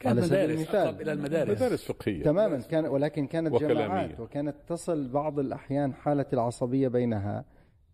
كانت 0.00 0.24
مدارس 0.24 0.74
أقرب 0.74 1.00
إلى 1.00 1.12
المدارس. 1.12 1.50
مدارس 1.50 1.84
فقهية. 1.84 2.22
تماما 2.22 2.58
كان 2.58 2.86
ولكن 2.86 3.26
كانت 3.26 3.52
وكلامية. 3.52 3.84
جماعات 3.84 4.20
وكانت 4.20 4.54
تصل 4.68 5.08
بعض 5.08 5.38
الأحيان 5.38 5.94
حالة 5.94 6.26
العصبية 6.32 6.88
بينها 6.88 7.44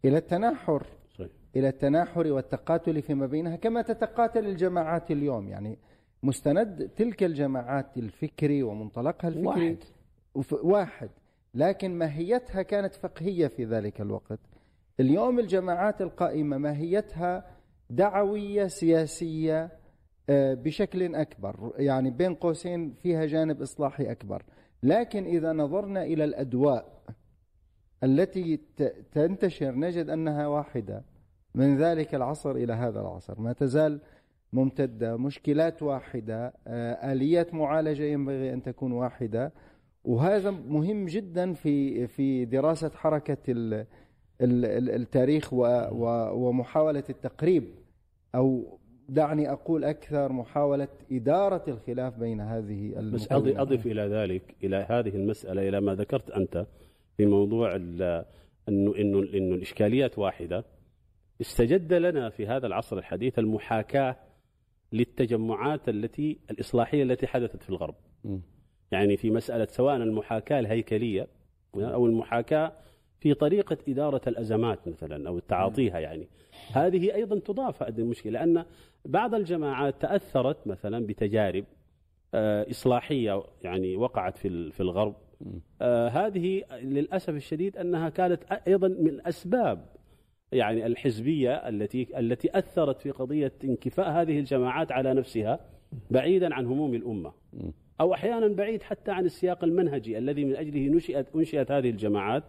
إلى 0.05 0.17
التناحر. 0.17 0.87
صحيح. 1.15 1.31
إلى 1.57 1.69
التناحر 1.69 2.27
والتقاتل 2.27 3.03
فيما 3.03 3.27
بينها 3.27 3.57
كما 3.57 3.83
تتقاتل 3.83 4.47
الجماعات 4.47 5.11
اليوم. 5.11 5.49
يعني 5.49 5.79
مستند 6.23 6.91
تلك 6.97 7.23
الجماعات 7.23 7.97
الفكري 7.97 8.63
ومنطلقها 8.63 9.29
الفكري. 9.29 9.47
واحد, 9.47 9.77
واحد. 10.63 11.11
لكن 11.55 11.99
ماهيتها 11.99 12.63
كانت 12.63 12.95
فقهية 12.95 13.47
في 13.47 13.65
ذلك 13.65 14.01
الوقت. 14.01 14.41
اليوم 15.01 15.39
الجماعات 15.39 16.03
القائمة 16.03 16.59
ماهيتها 16.59 17.45
دعوية 17.91 18.67
سياسية 18.67 19.71
آه، 20.31 20.55
بشكل 20.55 21.15
أكبر 21.15 21.73
يعني 21.77 22.11
بين 22.11 22.35
قوسين 22.35 22.93
فيها 22.93 23.27
جانب 23.27 23.63
إصلاحي 23.63 24.11
أكبر. 24.11 24.43
لكن 24.83 25.25
إذا 25.25 25.53
نظرنا 25.53 26.03
إلى 26.03 26.25
الأدواء 26.25 27.03
التي 28.05 28.61
تنتشر 29.13 29.75
نجد 29.75 30.11
أنها 30.11 30.47
واحدة. 30.47 31.05
من 31.55 31.77
ذلك 31.77 32.15
العصر 32.15 32.51
إلى 32.51 32.73
هذا 32.73 33.01
العصر. 33.01 33.41
ما 33.41 33.53
تزال 33.53 34.01
ممتدة 34.53 35.17
مشكلات 35.17 35.83
واحدة 35.83 36.55
آه، 36.67 37.13
آليات 37.13 37.55
معالجة 37.55 38.03
ينبغي 38.03 38.53
أن 38.53 38.63
تكون 38.63 38.93
واحدة. 38.93 39.53
وهذا 40.05 40.51
مهم 40.51 41.07
جدا 41.07 41.53
في 41.53 42.07
في 42.07 42.45
دراسة 42.45 42.91
حركة 42.91 43.39
التاريخ 44.43 45.53
ومحاولة 45.53 47.05
التقريب 47.11 47.65
أو 48.35 48.79
دعني 49.09 49.53
أقول 49.53 49.85
أكثر 49.85 50.33
محاولة 50.33 50.89
إدارة 51.13 51.65
الخلاف 51.69 52.19
بين 52.19 52.41
هذه 52.41 52.93
بس 52.97 53.33
أضف 53.33 53.87
إلى 53.87 54.03
ذلك 54.03 54.55
إلى 54.65 54.87
هذه 54.89 55.17
المسألة 55.17 55.69
إلى 55.69 55.81
ما 55.81 55.95
ذكرت 55.95 56.31
أنت 56.31 56.67
في 57.17 57.27
موضوع 57.27 57.77
أنه 57.77 58.25
إنه 58.69 58.95
إنه 59.35 59.55
الإشكاليات 59.55 60.19
واحدة. 60.19 60.65
استجد 61.41 61.93
لنا 61.93 62.31
في 62.31 62.47
هذا 62.47 62.67
العصر 62.67 62.99
الحديث 62.99 63.39
المحاكاة 63.39 64.17
للتجمعات 64.93 65.89
التي 65.89 66.39
الإصلاحية 66.51 67.03
التي 67.03 67.27
حدثت 67.27 67.63
في 67.63 67.71
الغرب. 67.71 67.95
يعني 68.93 69.17
في 69.17 69.31
مسألة 69.31 69.67
سواء 69.67 69.97
المحاكاة 69.97 70.59
الهيكلية 70.59 71.27
أو 71.75 72.07
المحاكاة 72.07 72.73
في 73.23 73.35
طريقة 73.35 73.77
إدارة 73.89 74.21
الأزمات 74.27 74.89
مثلا 74.89 75.29
أو 75.29 75.39
تعاطيها 75.39 75.99
يعني. 75.99 76.29
هذه 76.73 77.15
أيضا 77.15 77.39
تضاف 77.39 77.83
هذه 77.83 77.99
المشكلة 77.99 78.33
لأن 78.33 78.65
بعض 79.05 79.35
الجماعات 79.35 80.03
تأثرت 80.03 80.67
مثلا 80.67 81.07
بتجارب 81.07 81.65
آه، 82.35 82.71
إصلاحية 82.71 83.43
يعني 83.65 83.97
وقعت 83.97 84.39
في 84.39 84.71
في 84.71 84.81
الغرب. 84.81 85.15
آه، 85.83 86.09
هذه 86.09 86.63
للأسف 86.83 87.31
الشديد 87.31 87.77
أنها 87.77 88.09
كانت 88.09 88.45
أيضا 88.69 88.89
من 88.89 89.27
أسباب 89.27 89.87
يعني 90.53 90.87
الحزبية 90.87 91.69
التي 91.69 92.19
التي 92.19 92.59
أثرت 92.59 93.01
في 93.01 93.11
قضية 93.11 93.53
انكفاء 93.65 94.11
هذه 94.11 94.39
الجماعات 94.39 94.93
على 94.93 95.15
نفسها 95.15 95.61
بعيدا 96.11 96.55
عن 96.55 96.67
هموم 96.67 96.95
الأمة. 96.95 97.33
أو 98.01 98.15
أحيانا 98.15 98.49
بعيد 98.49 98.83
حتى 98.83 99.11
عن 99.11 99.25
السياق 99.25 99.65
المنهجي 99.65 100.19
الذي 100.19 100.45
من 100.45 100.57
أجله 100.57 100.89
نشئت 100.89 101.27
أنشئت 101.37 101.73
هذه 101.73 101.91
الجماعات. 101.91 102.45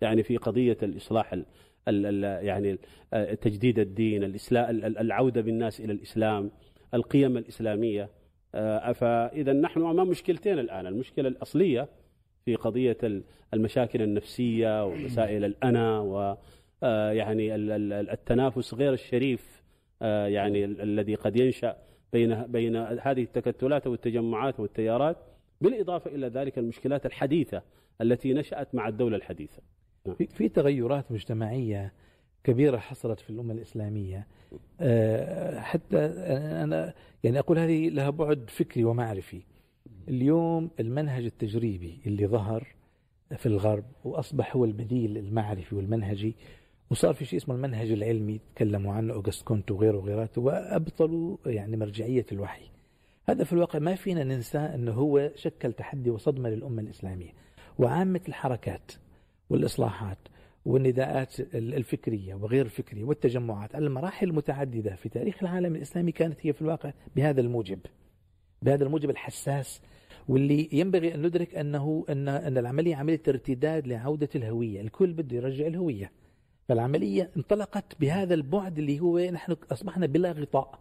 يعني 0.00 0.22
في 0.22 0.36
قضية 0.36 0.78
الإصلاح 0.82 1.32
ال 1.32 1.46
ال 1.88 2.46
يعني 2.46 2.78
تجديد 3.36 3.78
الدين 3.78 4.36
العودة 4.84 5.40
بالناس 5.40 5.80
إلى 5.80 5.92
الإسلام 5.92 6.50
القيم 6.94 7.36
الإسلامية. 7.36 8.10
آه، 8.54 8.92
فإذا 8.92 9.52
نحن 9.52 9.80
أمام 9.80 10.08
مشكلتين 10.08 10.58
الآن. 10.58 10.86
المشكلة 10.86 11.28
الأصلية 11.28 11.88
في 12.44 12.54
قضية 12.54 12.98
المشاكل 13.54 14.02
النفسية 14.02 14.84
ومسائل 14.84 15.44
الأنا 15.44 16.00
و 16.00 16.36
آه، 16.82 17.10
يعني 17.12 17.54
التنافس 17.54 18.74
غير 18.74 18.92
الشريف 18.92 19.62
آه، 20.02 20.26
يعني 20.26 20.64
الذي 20.64 21.14
قد 21.14 21.36
ينشأ 21.36 21.76
بين 22.12 22.42
بين 22.42 22.76
هذه 22.76 23.22
التكتلات 23.22 23.86
والتجمعات 23.86 24.60
والتيارات. 24.60 25.16
بالإضافة 25.60 26.10
إلى 26.10 26.26
ذلك 26.26 26.58
المشكلات 26.58 27.06
الحديثة 27.06 27.62
التي 28.00 28.34
نشأت 28.34 28.74
مع 28.74 28.88
الدولة 28.88 29.16
الحديثة. 29.16 29.62
في 30.28 30.48
تغيرات 30.48 31.12
مجتمعية 31.12 31.92
كبيرة 32.44 32.78
حصلت 32.78 33.20
في 33.20 33.30
الأمة 33.30 33.54
الإسلامية. 33.54 34.26
آه، 34.80 35.60
حتى 35.60 35.98
أنا 36.62 36.94
يعني 37.24 37.38
أقول 37.38 37.58
هذه 37.58 37.88
لها 37.88 38.10
بعد 38.10 38.50
فكري 38.50 38.84
ومعرفي. 38.84 39.42
اليوم 40.08 40.70
المنهج 40.80 41.24
التجريبي 41.24 42.00
اللي 42.06 42.26
ظهر 42.26 42.66
في 43.36 43.46
الغرب 43.46 43.84
وأصبح 44.04 44.56
هو 44.56 44.64
البديل 44.64 45.18
المعرفي 45.18 45.74
والمنهجي 45.74 46.36
وصار 46.90 47.14
في 47.14 47.24
شيء 47.24 47.38
اسمه 47.38 47.54
المنهج 47.54 47.90
العلمي 47.90 48.40
تكلموا 48.54 48.94
عنه 48.94 49.14
أوغست 49.14 49.42
كونت 49.42 49.70
وغيره 49.70 49.96
وغيراته 49.98 50.40
وأبطلوا 50.40 51.36
يعني 51.46 51.76
مرجعية 51.76 52.26
الوحي. 52.32 52.64
هذا 53.28 53.44
في 53.44 53.52
الواقع 53.52 53.78
ما 53.78 53.94
فينا 53.94 54.24
ننسى 54.24 54.58
أنه 54.58 54.92
هو 54.92 55.30
شكل 55.34 55.72
تحدي 55.72 56.10
وصدمة 56.10 56.48
للأمة 56.48 56.82
الإسلامية. 56.82 57.30
وعامة 57.78 58.20
الحركات 58.28 58.92
والإصلاحات 59.50 60.18
والنداءات 60.64 61.40
الفكرية 61.54 62.34
وغير 62.34 62.64
الفكرية 62.64 63.04
والتجمعات. 63.04 63.74
المراحل 63.74 64.28
المتعددة 64.28 64.94
في 64.94 65.08
تاريخ 65.08 65.42
العالم 65.42 65.76
الإسلامي 65.76 66.12
كانت 66.12 66.38
هي 66.46 66.52
في 66.52 66.62
الواقع 66.62 66.92
بهذا 67.16 67.40
الموجب 67.40 67.78
بهذا 68.62 68.84
الموجب 68.84 69.10
الحساس 69.10 69.80
واللي 70.28 70.68
ينبغي 70.72 71.14
أن 71.14 71.22
ندرك 71.26 71.54
أنه 71.54 72.04
أن, 72.08 72.28
أن 72.28 72.58
العملية 72.58 72.96
عملية 72.96 73.22
ارتداد 73.28 73.86
لعودة 73.86 74.28
الهوية 74.34 74.80
الكل 74.80 75.12
بده 75.12 75.36
يرجع 75.36 75.66
الهوية. 75.66 76.12
فالعملية 76.68 77.30
انطلقت 77.36 78.00
بهذا 78.00 78.34
البعد 78.34 78.78
اللي 78.78 79.00
هو 79.00 79.18
نحن 79.18 79.56
أصبحنا 79.72 80.06
بلا 80.06 80.32
غطاء. 80.32 80.78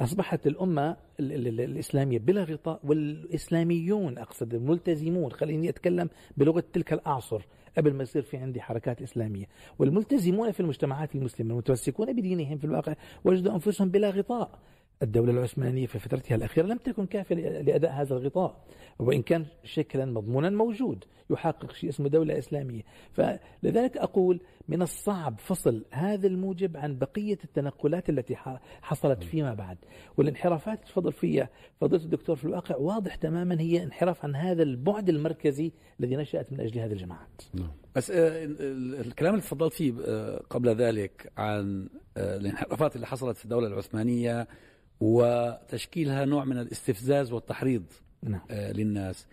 أصبحت 0.00 0.46
الأمة 0.46 0.96
الإسلامية 1.20 2.18
بلا 2.18 2.44
غطاء 2.44 2.80
والإسلاميون 2.84 4.18
أقصد 4.18 4.54
الملتزمون 4.54 5.32
خليني 5.32 5.68
أتكلم 5.68 6.08
بلغة 6.36 6.64
تلك 6.72 6.92
الأعصر 6.92 7.46
قبل 7.76 7.92
ما 7.94 8.02
يصير 8.02 8.22
في 8.22 8.36
عندي 8.36 8.60
حركات 8.60 9.02
إسلامية. 9.02 9.44
والملتزمون 9.78 10.52
في 10.52 10.60
المجتمعات 10.60 11.14
المسلمة 11.14 11.50
المتمسكون 11.50 12.12
بدينهم 12.12 12.58
في 12.58 12.64
الواقع 12.64 12.94
وجدوا 13.24 13.52
أنفسهم 13.52 13.88
بلا 13.88 14.10
غطاء. 14.10 14.58
الدولة 15.02 15.32
العثمانية 15.32 15.86
في 15.86 15.98
فترتها 15.98 16.34
الأخيرة 16.34 16.66
لم 16.66 16.78
تكن 16.78 17.06
كافية 17.06 17.34
لأداء 17.34 17.92
هذا 17.92 18.16
الغطاء. 18.16 18.64
وإن 18.98 19.22
كان 19.22 19.46
شكلا 19.64 20.04
مضمونا 20.04 20.50
موجود 20.50 21.04
يحقق 21.30 21.72
شيء 21.72 21.90
اسمه 21.90 22.08
دولة 22.08 22.38
إسلامية. 22.38 22.82
فلذلك 23.12 23.96
أقول 23.96 24.40
من 24.68 24.82
الصعب 24.82 25.38
فصل 25.38 25.84
هذا 25.90 26.26
الموجب 26.26 26.76
عن 26.76 26.98
بقية 26.98 27.38
التنقلات 27.44 28.10
التي 28.10 28.36
حصلت 28.82 29.22
فيما 29.22 29.54
بعد. 29.54 29.78
والانحرافات 30.16 30.84
تفضل 30.84 31.12
فيها 31.12 31.48
فضيلة 31.80 32.04
الدكتور 32.04 32.36
في 32.36 32.44
الواقع 32.44 32.76
واضح 32.76 33.14
تماما 33.14 33.60
هي 33.60 33.82
انحراف 33.82 34.24
عن 34.24 34.36
هذا 34.36 34.62
البعد 34.62 35.08
المركزي 35.08 35.72
الذي 36.00 36.16
نشأت 36.16 36.52
من 36.52 36.60
أجل 36.60 36.80
هذه 36.80 36.92
الجماعات. 36.92 37.42
نعم. 37.54 37.70
بس 37.96 38.10
آه، 38.10 38.44
الكلام 39.00 39.34
اللي 39.34 39.42
تفضلت 39.42 39.72
فيه 39.72 39.94
آه، 40.06 40.42
قبل 40.50 40.68
ذلك 40.68 41.32
عن 41.36 41.88
آه، 42.16 42.36
الانحرافات 42.36 42.96
اللي 42.96 43.06
حصلت 43.06 43.36
في 43.36 43.44
الدولة 43.44 43.66
العثمانية 43.66 44.48
وتشكيلها 45.00 46.24
نوع 46.24 46.44
من 46.44 46.58
الاستفزاز 46.58 47.32
والتحريض 47.32 47.84
نعم. 48.22 48.40
للناس. 48.50 49.26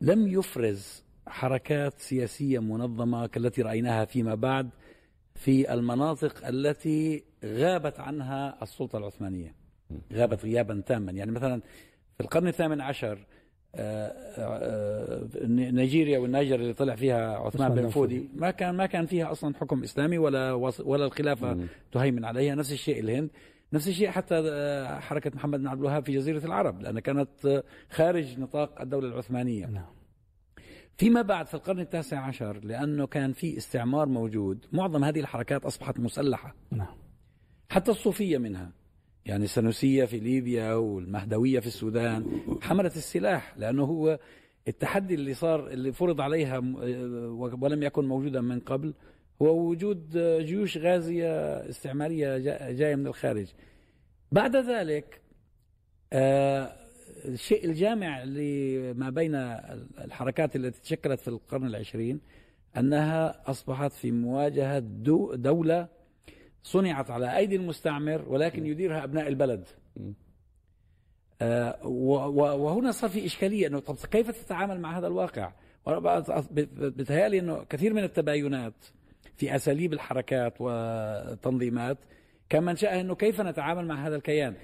لم 0.00 0.28
يفرز 0.28 1.04
حركات 1.26 1.98
سياسية 1.98 2.58
منظمة 2.58 3.26
كالتي 3.26 3.62
رأيناها 3.62 4.04
فيما 4.04 4.34
بعد 4.34 4.70
في 5.34 5.74
المناطق 5.74 6.46
التي 6.46 7.24
غابت 7.44 8.00
عنها 8.00 8.62
السلطة 8.62 8.98
العثمانية. 8.98 9.54
غابت 10.12 10.44
غيابا 10.44 10.82
تاما. 10.86 11.12
يعني 11.12 11.30
مثلا 11.30 11.60
في 12.16 12.22
القرن 12.22 12.48
الثامن 12.48 12.80
عشر 12.80 13.26
آه، 13.74 14.12
آه، 14.38 15.28
نيجيريا 15.46 16.18
والنيجر 16.18 16.54
اللي 16.54 16.72
طلع 16.72 16.94
فيها 16.94 17.36
عثمان 17.36 17.74
بن 17.74 17.88
فودي 17.88 18.28
ما 18.34 18.50
كان 18.50 18.74
ما 18.74 18.86
كان 18.86 19.06
فيها 19.06 19.32
أصلا 19.32 19.54
حكم 19.54 19.82
إسلامي 19.82 20.18
ولا 20.18 20.52
ولا 20.84 21.04
الخلافة 21.04 21.58
تهيمن 21.92 22.24
عليها. 22.24 22.54
نفس 22.54 22.72
الشيء 22.72 23.00
الهند. 23.00 23.30
نفس 23.76 23.88
الشيء 23.88 24.10
حتى 24.10 24.34
آه، 24.34 25.00
حركة 25.00 25.30
محمد 25.34 25.60
بن 25.60 25.66
عبد 25.66 25.80
الوهاب 25.80 26.04
في 26.04 26.12
جزيرة 26.12 26.44
العرب 26.44 26.80
لانها 26.82 27.00
كانت 27.00 27.62
خارج 27.90 28.40
نطاق 28.40 28.80
الدولة 28.80 29.08
العثمانية 29.08 29.66
نعم. 29.66 29.86
فيما 30.96 31.22
بعد 31.22 31.46
في 31.46 31.54
القرن 31.54 31.80
التاسع 31.80 32.20
عشر 32.20 32.60
لأنه 32.64 33.06
كان 33.06 33.32
في 33.32 33.56
استعمار 33.56 34.08
موجود 34.08 34.66
معظم 34.72 35.04
هذه 35.04 35.20
الحركات 35.20 35.64
أصبحت 35.64 35.98
مسلحة 35.98 36.54
نعم. 36.70 36.94
حتى 37.70 37.90
الصوفية 37.90 38.38
منها 38.38 38.72
يعني 39.26 39.44
السنوسية 39.44 40.04
في 40.04 40.18
ليبيا 40.18 40.74
والمهدوية 40.74 41.60
في 41.60 41.66
السودان 41.66 42.40
حملت 42.62 42.96
السلاح 42.96 43.58
لأنه 43.58 43.84
هو 43.84 44.18
التحدي 44.68 45.14
اللي 45.14 45.34
صار 45.34 45.68
اللي 45.68 45.92
فرض 45.92 46.20
عليها 46.20 46.58
ولم 47.60 47.82
يكن 47.82 48.04
موجودا 48.04 48.40
من 48.40 48.60
قبل 48.60 48.94
هو 49.42 49.68
وجود 49.68 50.18
جيوش 50.44 50.78
غازية 50.78 51.30
استعمارية 51.68 52.38
جاية 52.72 52.94
من 52.96 53.06
الخارج. 53.06 53.46
بعد 54.32 54.56
ذلك 54.56 55.20
آه 56.12 56.72
الشيء 57.24 57.64
الجامع 57.64 58.24
لما 58.24 59.10
بين 59.10 59.34
الحركات 60.04 60.56
التي 60.56 60.80
تشكلت 60.82 61.20
في 61.20 61.28
القرن 61.28 61.66
العشرين 61.66 62.20
أنها 62.76 63.50
أصبحت 63.50 63.92
في 63.92 64.10
مواجهة 64.10 64.78
دو 64.78 65.34
دولة 65.34 65.88
صنعت 66.62 67.10
على 67.10 67.36
أيدي 67.36 67.56
المستعمر 67.56 68.24
ولكن 68.28 68.66
يديرها 68.66 69.04
أبناء 69.04 69.28
البلد. 69.28 69.64
آه، 71.42 71.86
وهنا 71.86 72.90
صار 72.92 73.10
في 73.10 73.26
إشكالية 73.26 73.66
أنه 73.66 73.78
طب 73.78 73.96
كيف 73.96 74.30
تتعامل 74.44 74.80
مع 74.80 74.98
هذا 74.98 75.06
الواقع؟ 75.06 75.52
بتهيألي 76.72 77.38
أنه 77.38 77.64
كثير 77.64 77.94
من 77.94 78.04
التباينات 78.04 78.74
في 79.36 79.56
أساليب 79.56 79.92
الحركات 79.92 80.60
والتنظيمات 80.60 81.98
كان 82.48 82.62
منشأها 82.62 83.00
أنه 83.00 83.14
كيف 83.14 83.40
نتعامل 83.40 83.86
مع 83.86 84.06
هذا 84.06 84.16
الكيان؟ 84.16 84.54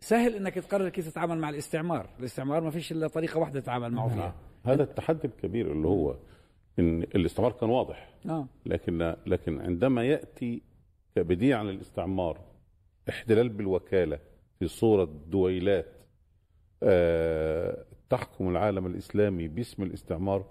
سهل 0.00 0.34
إنك 0.34 0.54
تقرر 0.54 0.88
كيف 0.88 1.08
تتعامل 1.08 1.38
مع 1.38 1.50
الاستعمار. 1.50 2.08
الاستعمار 2.20 2.60
ما 2.64 2.70
فيش 2.70 2.92
إلا 2.92 3.08
طريقة 3.08 3.38
واحدة 3.38 3.60
تتعامل 3.60 3.92
معه 3.92 4.08
فيها. 4.08 4.34
هذا 4.64 4.82
التحدي 4.82 5.26
الكبير 5.26 5.72
اللي 5.72 5.88
هو 5.88 6.16
إن 6.78 7.02
الاستعمار 7.02 7.52
كان 7.52 7.70
واضح. 7.70 8.08
آه. 8.28 8.46
لكن 8.66 9.14
لكن 9.26 9.60
عندما 9.60 10.04
يأتي 10.04 10.62
كبديع 11.16 11.58
عن 11.58 11.68
الاستعمار 11.68 12.40
احتلال 13.08 13.48
بالوكالة 13.48 14.18
في 14.58 14.68
صورة 14.68 15.04
دويلات 15.04 15.86
آه، 16.82 17.84
تحكم 18.10 18.48
العالم 18.48 18.86
الإسلامي 18.86 19.48
باسم 19.48 19.82
الاستعمار 19.82 20.44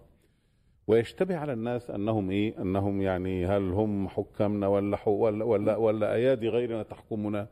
ويشتبه 0.87 1.37
على 1.37 1.53
الناس 1.53 1.89
أنهم 1.89 2.31
إيه؟ 2.31 2.61
أنهم 2.61 3.01
يعني 3.01 3.45
هل 3.45 3.71
هم 3.71 4.07
حكامنا 4.07 4.67
ولا 4.67 4.97
حو 4.97 5.11
ولا 5.11 5.45
ولا, 5.45 5.75
ولا 5.75 6.13
أيادي 6.13 6.49
غيرنا 6.49 6.83
تحكمنا؟ 6.83 7.47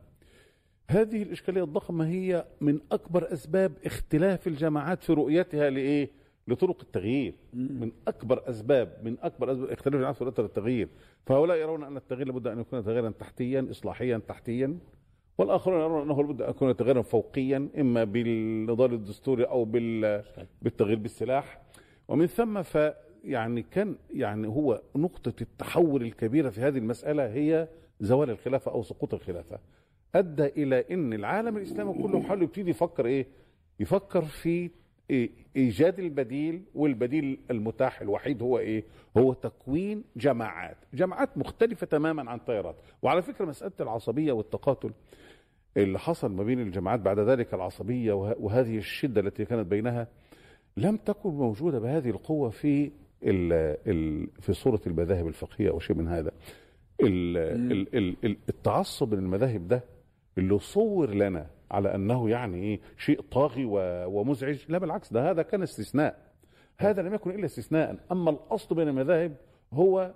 هذه 0.89 1.23
الإشكالية 1.23 1.63
الضخمة 1.63 2.07
هي 2.07 2.45
من 2.61 2.79
أكبر 2.91 3.33
أسباب 3.33 3.71
اختلاف 3.85 4.47
الجماعات 4.47 5.03
في 5.03 5.13
رؤيتها 5.13 5.69
لإيه؟ 5.69 6.09
لطرق 6.47 6.81
التغيير. 6.81 7.33
من 7.53 7.91
أكبر 8.07 8.49
أسباب 8.49 8.97
من 9.03 9.17
أكبر 9.21 9.51
أسباب 9.51 9.69
اختلاف 9.69 9.95
الجماعات 9.95 10.15
في 10.15 10.23
رؤيتها 10.23 10.43
للتغيير. 10.43 10.89
فهؤلاء 11.25 11.57
يرون 11.57 11.83
أن 11.83 11.97
التغيير 11.97 12.27
لابد 12.27 12.47
أن 12.47 12.59
يكون 12.59 12.83
تغييرا 12.83 13.09
تحتيا 13.09 13.67
إصلاحيا 13.71 14.21
تحتيا. 14.27 14.77
والآخرون 15.37 15.81
يرون 15.81 16.01
أنه 16.01 16.21
لابد 16.23 16.41
أن 16.41 16.49
يكون 16.49 16.75
تغييرا 16.75 17.01
فوقيا 17.01 17.69
إما 17.79 18.03
بالنضال 18.03 18.93
الدستوري 18.93 19.43
أو 19.43 19.65
بال 19.65 20.23
بالتغيير 20.61 20.99
بالسلاح. 20.99 21.61
ومن 22.07 22.25
ثم 22.25 22.61
ف 22.61 22.77
يعني 23.23 23.61
كان 23.61 23.95
يعني 24.13 24.47
هو 24.47 24.81
نقطة 24.95 25.33
التحول 25.41 26.01
الكبيرة 26.01 26.49
في 26.49 26.61
هذه 26.61 26.77
المسألة 26.77 27.27
هي 27.33 27.67
زوال 28.01 28.29
الخلافة 28.29 28.71
أو 28.71 28.83
سقوط 28.83 29.13
الخلافة 29.13 29.59
أدى 30.15 30.45
إلى 30.45 30.85
أن 30.91 31.13
العالم 31.13 31.57
الإسلامي 31.57 31.93
كله 31.93 32.21
حاله 32.21 32.43
يبتدي 32.43 32.69
يفكر 32.69 33.05
إيه؟ 33.05 33.27
يفكر 33.79 34.21
في 34.21 34.69
إيه؟ 35.09 35.29
إيجاد 35.55 35.99
البديل 35.99 36.63
والبديل 36.75 37.39
المتاح 37.51 38.01
الوحيد 38.01 38.41
هو 38.41 38.59
إيه؟ 38.59 38.83
هو 39.17 39.33
تكوين 39.33 40.03
جماعات 40.15 40.77
جماعات 40.93 41.37
مختلفة 41.37 41.87
تماما 41.87 42.31
عن 42.31 42.45
تيارات 42.45 42.75
وعلى 43.01 43.21
فكرة 43.21 43.45
مسألة 43.45 43.71
العصبية 43.79 44.31
والتقاتل 44.31 44.91
اللي 45.77 45.99
حصل 45.99 46.31
ما 46.31 46.43
بين 46.43 46.59
الجماعات 46.59 46.99
بعد 46.99 47.19
ذلك 47.19 47.53
العصبية 47.53 48.13
وه- 48.13 48.35
وهذه 48.39 48.77
الشدة 48.77 49.21
التي 49.21 49.45
كانت 49.45 49.67
بينها 49.67 50.07
لم 50.77 50.97
تكن 50.97 51.29
موجودة 51.29 51.79
بهذه 51.79 52.09
القوة 52.09 52.49
في 52.49 52.91
ال 53.23 53.53
ال 53.87 54.27
في 54.41 54.53
صورة 54.53 54.81
المذاهب 54.87 55.27
الفقهية 55.27 55.69
أو 55.69 55.79
شيء 55.79 55.95
من 55.95 56.07
هذا 56.07 56.31
ال 57.01 57.37
ال 57.37 57.95
ال 57.97 58.15
ال 58.25 58.37
التعصب 58.49 59.13
من 59.13 59.19
المذاهب 59.19 59.67
ده 59.67 59.83
اللي 60.37 60.59
صور 60.59 61.09
لنا 61.13 61.47
على 61.71 61.95
أنه 61.95 62.29
يعني 62.29 62.63
إيه 62.63 62.79
شيء 62.97 63.21
طاغي 63.21 63.65
ومزعج 64.05 64.57
لا 64.69 64.77
بالعكس 64.77 65.13
ده 65.13 65.29
هذا 65.31 65.41
كان 65.41 65.61
استثناء. 65.63 66.33
هذا 66.77 67.01
لم 67.01 67.13
يكن 67.13 67.31
إلا 67.31 67.45
استثناء. 67.45 67.97
أما 68.11 68.29
الأصل 68.31 68.75
بين 68.75 68.87
المذاهب 68.87 69.35
هو 69.73 70.11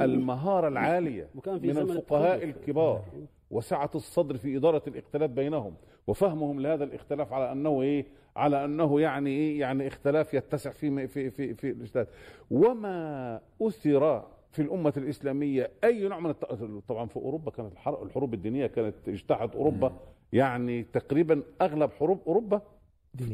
المهارة 0.00 0.68
العالية 0.68 1.28
من 1.68 1.78
الفقهاء. 1.90 2.44
الكبار. 2.44 3.04
وسعة 3.50 3.90
الصدر 3.94 4.36
في 4.36 4.56
إدارة 4.56 4.82
الاختلاف 4.86 5.30
بينهم 5.30 5.74
وفهمهم 6.06 6.60
لهذا 6.60 6.84
الاختلاف 6.84 7.32
على 7.32 7.52
أنه 7.52 7.82
إيه؟ 7.82 8.06
على 8.36 8.64
أنه 8.64 9.00
يعني 9.00 9.30
إيه؟ 9.30 9.60
يعني 9.60 9.86
اختلاف 9.86 10.34
يتسع 10.34 10.70
في 10.70 11.06
في 11.08 11.30
في, 11.30 11.54
في 11.54 11.70
الاجتهاد 11.70 12.06
وما 12.50 13.40
أثر 13.62 14.24
في 14.50 14.62
الأمة 14.62 14.92
الإسلامية 14.96 15.70
أي 15.84 16.08
نوع 16.08 16.20
من 16.20 16.30
الت... 16.30 16.44
طبعا 16.88 17.06
في 17.06 17.16
أوروبا 17.16 17.50
كانت 17.50 17.72
الحر- 17.72 18.02
الحروب 18.02 18.34
الدينية 18.34 18.66
كانت 18.66 19.08
اجتاحت 19.08 19.54
أوروبا 19.54 19.92
يعني 20.32 20.82
تقريبا 20.82 21.42
أغلب 21.62 21.90
حروب 21.92 22.20
أوروبا. 22.26 22.62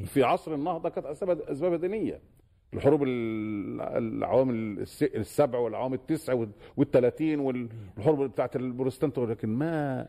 في 0.06 0.22
عصر 0.22 0.54
النهضة 0.54 0.88
كانت 0.88 1.06
أسباب 1.06 1.40
أسباب 1.40 1.74
دينية. 1.80 2.20
الحروب 2.76 3.02
ال- 3.02 3.80
العوام 3.80 4.50
الس- 4.78 5.02
السبع 5.02 5.58
والعوام 5.58 5.94
التسع 5.94 6.32
وال- 6.32 6.50
والثلاثين 6.76 7.40
والحروب 7.40 8.22
بتاعت 8.22 8.56
البروتستانت 8.56 9.18
ولكن 9.18 9.48
ما 9.48 10.06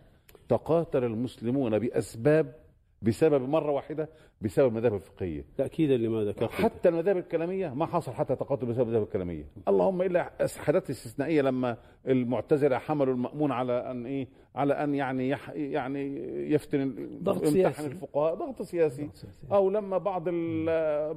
تقاتل 0.50 1.04
المسلمون 1.04 1.80
بأسباب 1.80 2.56
بسبب 3.02 3.50
مرة 3.50 3.72
واحدة 3.72 4.10
بسبب 4.42 4.68
المذاهب 4.68 4.94
الفقهية. 4.94 5.46
تاكيدا 5.58 5.98
لما 5.98 6.24
ذكرت 6.24 6.52
حتى 6.52 6.90
المذاهب 6.90 7.18
الكلامية 7.18 7.74
ما 7.74 7.86
حصل 7.86 8.12
حتى 8.12 8.36
تقاتل 8.36 8.66
بسبب 8.66 8.82
المذاهب 8.84 9.04
الكلامية. 9.04 9.44
اللهم 9.68 10.02
إلا 10.02 10.32
حالات 10.58 10.90
استثنائية 10.90 11.42
لما 11.42 11.78
المعتزلة 12.08 12.78
حملوا 12.78 13.14
المأمون 13.14 13.52
على 13.52 13.92
أن 13.92 14.06
إيه 14.06 14.28
على 14.56 14.74
أن 14.74 14.96
يعني 14.96 15.30
يح 15.30 15.50
يعني 15.50 16.16
يفتن 16.54 17.10
ضغط 17.24 17.46
سياسي. 17.46 17.88
الفقهاء. 17.88 18.36
ضغط 18.36 18.62
سياسي. 18.62 19.10
أو 19.52 19.70
لما 19.70 19.98
بعض 19.98 20.30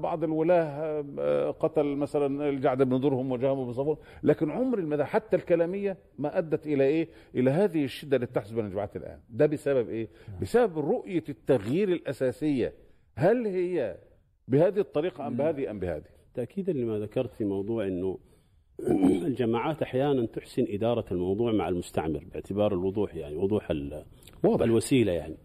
بعض 0.00 0.24
الولاة 0.24 1.04
آه، 1.18 1.50
قتل 1.50 1.84
مثلا 1.84 2.48
الجعد 2.48 2.82
بن 2.82 3.00
درهم 3.00 3.32
وجهم 3.32 3.64
بن 3.64 3.72
صفوان 3.72 3.96
لكن 4.22 4.50
عمر 4.50 4.78
المذاهب 4.78 5.08
حتى 5.08 5.36
الكلامية 5.36 5.96
ما 6.18 6.38
أدت 6.38 6.66
إلى 6.66 6.84
إيه؟ 6.84 7.08
إلى 7.34 7.50
هذه 7.50 7.84
الشدة 7.84 8.16
اللي 8.16 8.26
بتحدث 8.26 8.50
بين 8.52 8.64
الجماعات 8.66 8.96
الآن، 8.96 9.18
ده 9.30 9.46
بسبب 9.46 9.88
إيه؟ 9.88 10.08
بسبب 10.42 10.78
رؤية 10.78 11.24
التغيير 11.28 11.88
الأساسية، 11.88 12.72
هل 13.20 13.46
هي 13.46 13.96
بهذه 14.48 14.78
الطريقة 14.78 15.26
أم 15.26 15.36
بهذه 15.36 15.70
أم 15.70 15.78
بهذه؟ 15.78 16.04
تاكيدا 16.34 16.72
لما 16.72 16.98
ذكرت 16.98 17.34
في 17.34 17.44
موضوع 17.44 17.86
إنه 17.86 18.18
الجماعات 19.26 19.82
أحيانا 19.82 20.26
تحسن 20.26 20.64
إدارة 20.68 21.04
الموضوع 21.12 21.52
مع 21.52 21.68
المستعمر 21.68 22.24
باعتبار 22.32 22.72
الوضوح 22.72 23.14
يعني 23.14 23.36
وضوح 23.36 23.70
واضح 24.44 24.64
الوسيلة 24.64 25.12
يعني 25.12 25.36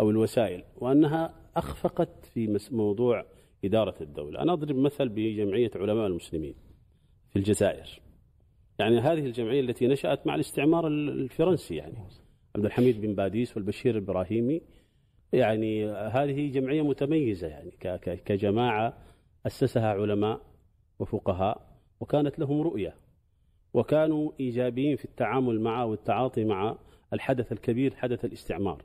أو 0.00 0.10
الوسائل 0.10 0.64
وأنها 0.76 1.34
أخفقت 1.56 2.24
في 2.24 2.58
موضوع 2.72 3.24
إدارة 3.64 3.94
الدولة، 4.00 4.42
أنا 4.42 4.52
أضرب 4.52 4.76
مثل 4.76 5.08
بجمعية 5.08 5.70
علماء 5.76 6.06
المسلمين 6.06 6.54
في 7.30 7.36
الجزائر. 7.36 8.00
يعني 8.78 8.98
هذه 8.98 9.26
الجمعية 9.26 9.60
التي 9.60 9.86
نشأت 9.86 10.26
مع 10.26 10.34
الاستعمار 10.34 10.86
ال- 10.86 11.08
الفرنسي 11.08 11.76
يعني 11.76 11.94
عبد 12.56 12.64
الحميد 12.64 13.00
بن 13.00 13.14
باديس 13.14 13.56
والبشير 13.56 13.98
الإبراهيمي 13.98 14.60
يعني 15.32 15.90
هذه 15.90 16.50
جمعية 16.52 16.82
متميزة 16.82 17.46
يعني 17.46 17.70
ك- 17.70 18.00
ك- 18.00 18.22
كجماعة 18.24 18.98
أسسها 19.46 19.88
علماء 19.88 20.40
وفقهاء 20.98 21.78
وكانت 22.00 22.38
لهم 22.38 22.60
رؤية 22.62 22.94
وكانوا 23.74 24.32
إيجابيين 24.40 24.96
في 24.96 25.04
التعامل 25.04 25.60
مع 25.60 25.84
والتعاطي 25.84 26.44
مع 26.44 26.78
الحدث 27.12 27.52
الكبير 27.52 27.94
حدث 27.94 28.24
الاستعمار. 28.24 28.82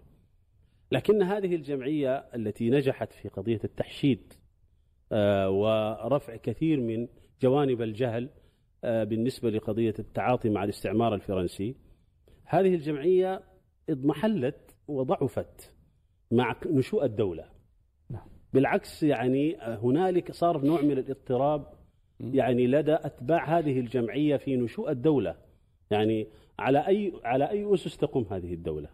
لكن 0.92 1.22
هذه 1.24 1.56
الجمعية 1.56 2.16
التي 2.36 2.70
نجحت 2.70 3.14
في 3.14 3.30
قضية 3.30 3.60
التحشيد 3.64 4.34
آه، 5.12 5.50
ورفع 5.50 6.36
كثير 6.36 6.80
من 6.82 7.08
جوانب 7.42 7.82
الجهل 7.82 8.30
آه، 8.84 9.04
بالنسبة 9.04 9.50
لقضية 9.50 9.94
التعاطي 10.00 10.50
مع 10.50 10.64
الاستعمار 10.64 11.16
الفرنسي 11.16 11.76
هذه 12.46 12.76
الجمعية 12.76 13.42
اضمحلت 13.90 14.76
وضعفت 14.88 15.74
مع 16.34 16.56
نشوء 16.66 17.06
الدولة. 17.06 17.46
نعم. 18.10 18.28
بالعكس 18.54 19.04
يعني 19.04 19.58
هنالك 19.62 20.32
صار 20.32 20.66
نوع 20.66 20.82
من 20.82 20.92
الاضطراب 20.92 21.66
يعني 22.20 22.68
لدى 22.68 22.94
أتباع 22.94 23.58
هذه 23.60 23.80
الجمعية 23.80 24.38
في 24.38 24.56
نشوء 24.58 24.92
الدولة. 24.92 25.36
يعني 25.92 26.28
على 26.60 26.88
أي 26.88 27.14
على 27.24 27.50
أي 27.50 27.74
أسس 27.74 27.98
تقوم 27.98 28.26
هذه 28.32 28.54
الدولة؟ 28.54 28.90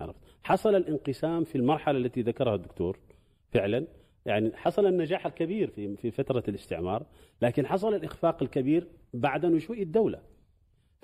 عرفت؟ 0.00 0.18
حصل 0.42 0.74
الانقسام 0.74 1.44
في 1.44 1.56
المرحلة 1.58 1.98
التي 1.98 2.22
ذكرها 2.22 2.54
الدكتور 2.54 2.98
فعلا. 3.52 3.86
يعني 4.26 4.52
حصل 4.56 4.86
النجاح 4.86 5.26
الكبير 5.26 5.70
في 5.70 5.96
في 5.96 6.10
فترة 6.10 6.42
الاستعمار 6.48 7.06
لكن 7.42 7.66
حصل 7.66 7.94
الإخفاق 7.94 8.42
الكبير 8.42 8.86
بعد 9.14 9.46
نشوء 9.46 9.82
الدولة. 9.82 10.18
ف- 10.18 10.33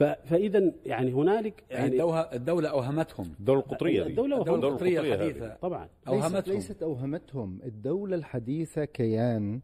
فاذا 0.05 0.73
يعني 0.87 1.13
هنالك 1.13 1.65
يعني 1.71 1.97
يعني 1.97 2.35
الدولة, 2.37 2.69
أوهمتهم. 2.69 3.27
الدولة 3.41 3.61
القطرية 3.61 4.03
دي. 4.03 4.11
الدولة 4.11 4.41
الدولة 4.41 4.75
هذه. 5.15 5.15
الحديثة 5.15 5.55
طبعا. 5.63 5.83
ليست, 5.85 6.09
أوهمتهم 6.09 6.55
ليست 6.55 6.83
أوهمتهم. 6.83 7.59
الدولة 7.65 8.17
الحديثة 8.17 8.85
كيان 8.85 9.61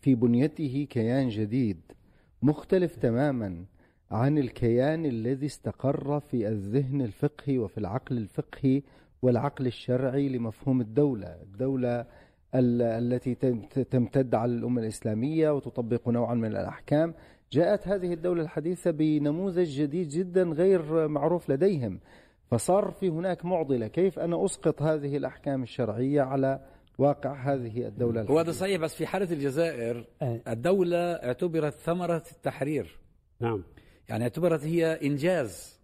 في 0.00 0.14
بنيته 0.14 0.86
كيان 0.90 1.28
جديد 1.28 1.80
مختلف 2.42 2.96
تماما 2.96 3.64
عن 4.10 4.38
الكيان 4.38 5.06
الذي 5.06 5.46
استقر 5.46 6.20
في 6.20 6.48
الذهن 6.48 7.00
الفقهي 7.02 7.58
وفي 7.58 7.78
العقل 7.78 8.16
الفقهي 8.16 8.82
والعقل 9.22 9.66
الشرعي 9.66 10.28
لمفهوم 10.28 10.80
الدولة. 10.80 11.26
الدولة 11.42 12.00
ال- 12.54 12.82
التي 12.82 13.34
تم- 13.34 13.60
تمتد 13.90 14.34
على 14.34 14.52
الأمة 14.52 14.82
الإسلامية 14.82 15.50
وتطبق 15.50 16.08
نوعا 16.08 16.34
من 16.34 16.44
الأحكام 16.50 17.14
جاءت 17.52 17.88
هذه 17.88 18.12
الدولة 18.12 18.42
الحديثة 18.42 18.90
بنموذج 18.90 19.80
جديد 19.82 20.08
جدا 20.08 20.42
غير 20.42 21.08
معروف 21.08 21.50
لديهم. 21.50 22.00
فصار 22.50 22.90
في 22.90 23.08
هناك 23.08 23.44
معضلة. 23.44 23.86
كيف 23.86 24.18
أنا 24.18 24.44
أسقط 24.44 24.82
هذه 24.82 25.16
الأحكام 25.16 25.62
الشرعية 25.62 26.22
على 26.22 26.60
واقع 26.98 27.32
هذه 27.54 27.86
الدولة 27.86 28.20
هو 28.20 28.24
الحديثة؟ 28.24 28.42
ده 28.42 28.52
صحيح 28.52 28.80
بس 28.80 28.94
في 28.94 29.06
حالة 29.06 29.32
الجزائر. 29.32 30.04
الدولة 30.48 30.98
اعتبرت 30.98 31.74
ثمرة 31.74 32.22
التحرير. 32.32 32.98
نعم. 33.40 33.62
يعني 34.08 34.22
اعتبرت 34.24 34.64
هي 34.64 34.98
إنجاز. 35.02 35.80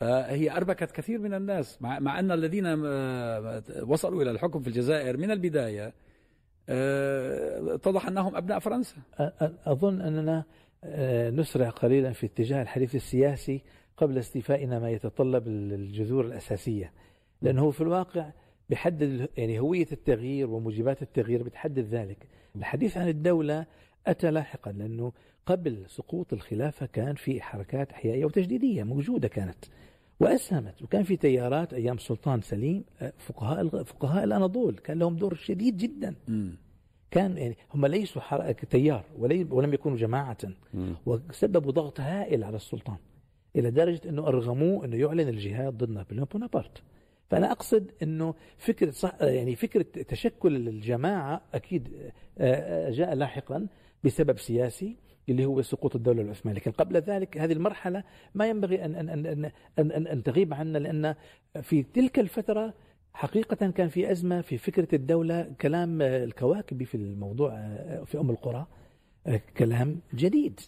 فهي 0.00 0.50
أربكت 0.50 0.90
كثير 0.90 1.18
من 1.18 1.34
الناس. 1.34 1.82
مع, 1.82 1.98
مع 1.98 2.18
أن 2.18 2.30
الذين 2.32 2.66
آه، 2.86 3.62
وصلوا 3.86 4.22
إلى 4.22 4.30
الحكم 4.30 4.60
في 4.60 4.68
الجزائر 4.68 5.16
من 5.16 5.30
البداية 5.30 5.92
آه، 6.68 7.74
اتضح 7.74 8.06
أنهم 8.06 8.36
أبناء 8.36 8.58
فرنسا. 8.58 8.96
أ- 8.96 9.20
أ- 9.20 9.68
أظن 9.68 10.00
أننا 10.00 10.44
نسرع 11.30 11.68
قليلا 11.70 12.12
في 12.12 12.26
اتجاه 12.26 12.62
الحديث 12.62 12.94
السياسي 12.94 13.62
قبل 13.96 14.18
استيفائنا 14.18 14.78
ما 14.78 14.90
يتطلب 14.90 15.48
ال- 15.48 15.72
الجذور 15.72 16.24
الأساسية. 16.24 16.92
لأنه 17.42 17.70
في 17.70 17.80
الواقع 17.80 18.30
بيحدد 18.70 19.28
يعني 19.36 19.60
هوية 19.60 19.86
التغيير 19.92 20.50
وموجبات 20.50 21.02
التغيير 21.02 21.42
بتحدد 21.42 21.78
ذلك. 21.94 22.26
الحديث 22.56 22.96
عن 22.96 23.08
الدولة 23.08 23.66
أتى 24.06 24.30
لاحقا 24.30 24.72
لأنه 24.72 25.12
قبل 25.46 25.84
سقوط 25.86 26.32
الخلافة 26.32 26.86
كان 26.86 27.14
في 27.14 27.40
حركات 27.42 27.92
إحيائية 27.92 28.24
وتجديدية 28.24 28.82
موجودة 28.82 29.28
كانت 29.28 29.64
وأسهمت 30.20 30.82
وكان 30.82 31.02
في 31.02 31.16
تيارات 31.16 31.74
أيام 31.74 31.96
السلطان 31.96 32.40
سليم 32.40 32.84
آه، 33.00 33.12
فقهاء 33.18 33.68
فقهاء 33.82 34.24
الأناضول. 34.24 34.74
كان 34.78 34.98
لهم 34.98 35.16
دور 35.16 35.34
شديد 35.34 35.76
جدا. 35.76 36.14
كان 37.10 37.38
يعني 37.38 37.56
هم 37.74 37.86
ليسوا 37.86 38.52
تيار 38.52 39.04
ولم 39.50 39.74
يكونوا 39.74 39.98
جماعة. 39.98 40.38
وسببوا 41.06 41.72
ضغط 41.72 42.00
هائل 42.00 42.44
على 42.44 42.56
السلطان 42.56 42.96
إلى 43.56 43.70
درجة 43.70 44.00
أنه 44.08 44.26
أرغموه 44.28 44.84
أنه 44.84 44.96
يعلن 44.96 45.28
الجهاد 45.28 45.78
ضد 45.78 45.90
نابليون 45.90 46.26
بونابرت. 46.32 46.82
فأنا 47.30 47.52
أقصد 47.52 47.90
أنه 48.02 48.34
فكرة 48.58 48.90
صح 48.90 49.12
يعني 49.20 49.56
فكرة 49.56 50.02
تشكل 50.02 50.56
الجماعة 50.68 51.40
أكيد 51.54 51.88
آه، 52.38 52.88
آه، 52.88 52.90
جاء 52.90 53.14
لاحقا 53.14 53.66
بسبب 54.04 54.38
سياسي 54.38 54.96
اللي 55.28 55.44
هو 55.44 55.62
سقوط 55.62 55.96
الدولة 55.96 56.22
العثمانية. 56.22 56.60
لكن 56.60 56.70
قبل 56.70 56.96
ذلك 56.96 57.38
هذه 57.38 57.52
المرحلة 57.52 58.04
ما 58.34 58.48
ينبغي 58.48 58.84
أن, 58.84 58.94
أن, 58.94 59.08
أن, 59.08 59.26
أن, 59.26 59.50
أن, 59.78 60.06
أن 60.06 60.22
تغيب 60.22 60.54
عنا 60.54 60.78
لأن 60.78 61.14
في 61.62 61.82
تلك 61.82 62.18
الفترة 62.18 62.74
حقيقة 63.16 63.70
كان 63.70 63.88
في 63.88 64.10
أزمة 64.10 64.40
في 64.40 64.58
فكرة 64.58 64.94
الدولة 64.94 65.52
كلام 65.60 66.02
الكواكبي 66.02 66.84
في 66.84 66.94
الموضوع 66.94 67.50
في 68.04 68.18
أم 68.20 68.30
القرى 68.30 68.66
كلام 69.56 70.00
جديد. 70.14 70.60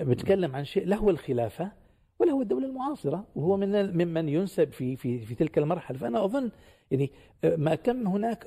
بتكلم 0.00 0.56
عن 0.56 0.64
شيء 0.64 0.86
لا 0.86 0.96
هو 0.96 1.10
الخلافة 1.10 1.72
ولا 2.18 2.32
هو 2.32 2.42
الدولة 2.42 2.66
المعاصرة 2.66 3.26
وهو 3.36 3.56
من 3.56 3.96
ممن 3.96 4.28
ينسب 4.28 4.72
في 4.72 4.96
في 4.96 5.20
في 5.20 5.34
تلك 5.34 5.58
المرحلة. 5.58 5.98
فأنا 5.98 6.24
أظن 6.24 6.50
يعني 6.90 7.10
ما 7.44 7.74
كم 7.74 8.06
هناك 8.06 8.46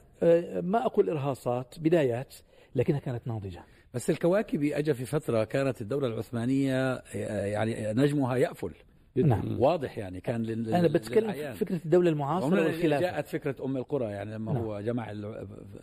ما 0.64 0.86
أقول 0.86 1.10
إرهاصات 1.10 1.80
بدايات 1.80 2.36
لكنها 2.76 3.00
كانت 3.00 3.28
ناضجة. 3.28 3.64
بس 3.94 4.10
الكواكبي 4.10 4.78
أجى 4.78 4.94
في 4.94 5.06
فترة 5.06 5.44
كانت 5.44 5.82
الدولة 5.82 6.08
العثمانية 6.08 7.04
يعني 7.14 7.94
نجمها 7.94 8.36
يأفل. 8.36 8.72
نعم. 9.16 9.62
واضح 9.62 9.98
يعني 9.98 10.22
كان 10.22 10.44
لل... 10.44 10.74
أنا 10.74 10.88
بتكلم 10.88 11.32
في 11.32 11.54
فكرة 11.54 11.80
الدولة 11.86 12.10
المعاصرة 12.10 12.64
والخلافة. 12.66 13.02
جاءت 13.02 13.28
فكرة 13.28 13.66
أم 13.66 13.78
القرى 13.78 14.06
يعني 14.06 14.32
لما 14.32 14.54
نعم. 14.54 14.64
هو 14.64 14.82
جمع 14.82 15.12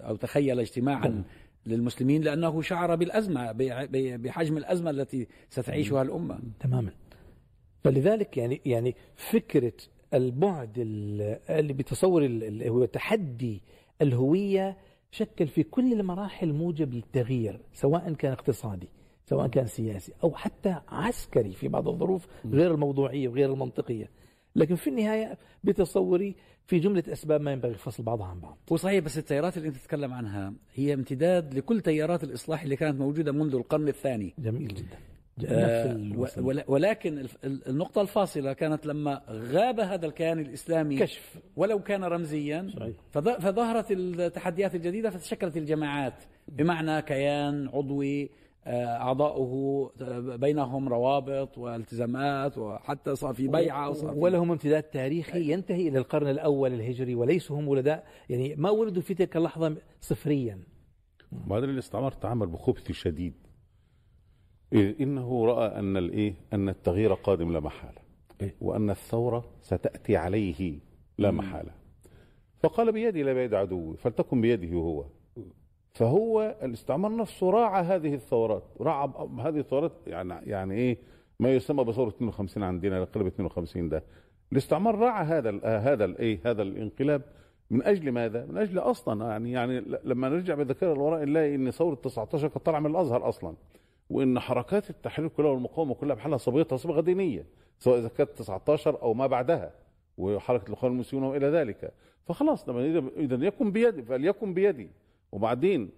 أو 0.00 0.16
تخيل 0.16 0.60
اجتماعا 0.60 1.08
نعم. 1.08 1.24
للمسلمين 1.66 2.22
لأنه 2.22 2.62
شعر 2.62 2.94
بالأزمة 2.94 3.52
بحجم 4.16 4.56
الأزمة 4.56 4.90
التي 4.90 5.28
ستعيشها 5.50 6.02
الأمة. 6.02 6.38
تماما. 6.60 6.90
فلذلك 7.84 8.36
يعني 8.36 8.60
يعني 8.66 8.94
فكرة 9.16 9.72
البعد 10.14 10.78
اللي 10.78 11.72
بتصور 11.72 12.40
هو 12.66 12.84
تحدي 12.84 13.62
الهوية 14.02 14.76
شكل 15.10 15.46
في 15.46 15.62
كل 15.62 15.92
المراحل 15.92 16.52
موجب 16.52 16.94
للتغيير 16.94 17.60
سواء 17.72 18.12
كان 18.12 18.32
اقتصادي. 18.32 18.88
سواء 19.32 19.46
كان 19.46 19.66
سياسي 19.66 20.12
أو 20.24 20.34
حتى 20.34 20.76
عسكري 20.88 21.52
في 21.52 21.68
بعض 21.68 21.88
الظروف 21.88 22.26
غير 22.50 22.74
الموضوعية 22.74 23.28
وغير 23.28 23.52
المنطقية. 23.52 24.10
لكن 24.56 24.74
في 24.74 24.90
النهاية 24.90 25.38
بتصوري 25.64 26.34
في 26.66 26.78
جملة 26.78 27.02
أسباب 27.08 27.40
ما 27.40 27.52
ينبغي 27.52 27.74
فصل 27.74 28.02
بعضها 28.02 28.26
عن 28.26 28.40
بعض. 28.40 28.58
وصحيح 28.70 29.04
بس 29.04 29.18
التيارات 29.18 29.56
اللي 29.56 29.68
أنت 29.68 29.76
تتكلم 29.76 30.12
عنها 30.12 30.52
هي 30.74 30.94
امتداد 30.94 31.54
لكل 31.54 31.80
تيارات 31.80 32.24
الإصلاح 32.24 32.62
اللي 32.62 32.76
كانت 32.76 33.00
موجودة 33.00 33.32
منذ 33.32 33.54
القرن 33.54 33.88
الثاني. 33.88 34.34
جميل 34.38 34.68
جدا. 34.68 34.96
آه 35.46 35.96
ولكن 36.68 37.26
النقطة 37.44 38.00
الفاصلة 38.00 38.52
كانت 38.52 38.86
لما 38.86 39.22
غاب 39.28 39.80
هذا 39.80 40.06
الكيان 40.06 40.38
الإسلامي 40.38 40.98
كشف. 40.98 41.38
ولو 41.56 41.82
كان 41.82 42.04
رمزيا 42.04 42.70
صحيح. 42.76 42.96
فظهرت 43.38 43.86
التحديات 43.90 44.74
الجديدة 44.74 45.10
فتشكلت 45.10 45.56
الجماعات. 45.56 46.22
بمعنى 46.48 47.02
كيان 47.02 47.68
عضوي 47.68 48.30
آه، 48.66 48.86
أعضاؤه 48.86 49.92
بينهم 50.36 50.88
روابط 50.88 51.58
والتزامات 51.58 52.58
وحتى 52.58 53.16
صار 53.16 53.34
في 53.34 53.48
بيعة 53.48 53.90
وصار 53.90 54.14
ولهم 54.16 54.50
امتداد 54.50 54.82
تاريخي 54.82 55.52
ينتهي 55.52 55.88
إلى 55.88 55.98
القرن 55.98 56.28
الأول 56.28 56.72
الهجري 56.72 57.14
وليسوا 57.14 57.58
هم 57.60 57.68
ولداء 57.68 58.06
يعني 58.28 58.54
ما 58.56 58.70
ولدوا 58.70 59.02
في 59.02 59.14
تلك 59.14 59.36
اللحظة 59.36 59.76
صفريا. 60.00 60.62
بعدين 61.32 61.70
الاستعمار 61.70 62.12
تعامل 62.12 62.46
بخبث 62.46 62.92
شديد. 62.92 63.34
إذ 64.72 64.94
إنه 65.00 65.46
رأى 65.46 65.78
أن 65.78 65.96
الإيه 65.96 66.34
أن 66.52 66.68
التغيير 66.68 67.14
قادم 67.14 67.52
لا 67.52 67.60
محالة. 67.60 68.02
إيه؟ 68.40 68.54
وأن 68.60 68.90
الثورة 68.90 69.44
ستأتي 69.62 70.16
عليه 70.16 70.80
لا 71.18 71.30
محالة. 71.30 71.72
فقال 72.62 72.92
بيدي 72.92 73.22
لا 73.22 73.32
بيد 73.32 73.54
عدوي 73.54 73.96
فلتكن 73.96 74.40
بيده 74.40 74.76
هو. 74.76 75.04
فهو 75.92 76.56
الاستعمار 76.62 77.16
نفسه 77.16 77.50
راعى 77.50 77.82
هذه 77.82 78.14
الثورات 78.14 78.62
راعى 78.80 79.10
هذه 79.38 79.58
الثورات 79.58 79.92
يعني 80.06 80.34
يعني 80.46 80.74
إيه؟ 80.74 80.98
ما 81.40 81.54
يسمى 81.54 81.84
بثورة 81.84 82.08
52 82.08 82.62
عندنا 82.62 83.04
قلب 83.04 83.26
52 83.26 83.88
ده. 83.88 84.02
الاستعمار 84.52 84.98
راعى 84.98 85.24
هذا 85.24 85.60
هذا 85.64 86.04
الايه 86.04 86.40
هذا 86.46 86.62
الانقلاب. 86.62 87.22
من 87.70 87.82
أجل 87.82 88.12
ماذا؟ 88.12 88.46
من 88.46 88.56
أجل 88.58 88.78
أصلا 88.78 89.26
يعني 89.30 89.52
يعني 89.52 89.80
لما 90.04 90.28
نرجع 90.28 90.54
بالذاكره 90.54 90.94
لوراء 90.94 91.24
نلاقي 91.24 91.54
إن 91.54 91.70
ثورة 91.70 91.94
19 91.94 92.48
كانت 92.48 92.66
طالعة 92.66 92.80
من 92.80 92.90
الأزهر 92.90 93.28
أصلا. 93.28 93.54
وإن 94.10 94.40
حركات 94.40 94.90
التحرير 94.90 95.28
كلها 95.28 95.50
والمقاومة 95.50 95.94
كلها 95.94 96.14
بحالها 96.14 96.38
صبغتها 96.38 96.76
صبغه 96.76 97.00
دينية 97.00 97.46
سواء 97.78 97.98
إذا 97.98 98.08
كانت 98.08 98.30
19 98.30 99.02
أو 99.02 99.14
ما 99.14 99.26
بعدها 99.26 99.72
وحركة 100.18 100.68
الإخوان 100.68 100.92
المسلمين 100.92 101.24
وإلى 101.24 101.46
ذلك. 101.46 101.92
فخلاص 102.26 102.68
لما 102.68 103.02
اذا 103.16 103.46
يكن 103.46 103.72
بيدي 103.72 104.02
فليكن 104.02 104.54
بيدي. 104.54 104.88
وبعدين 105.32 105.90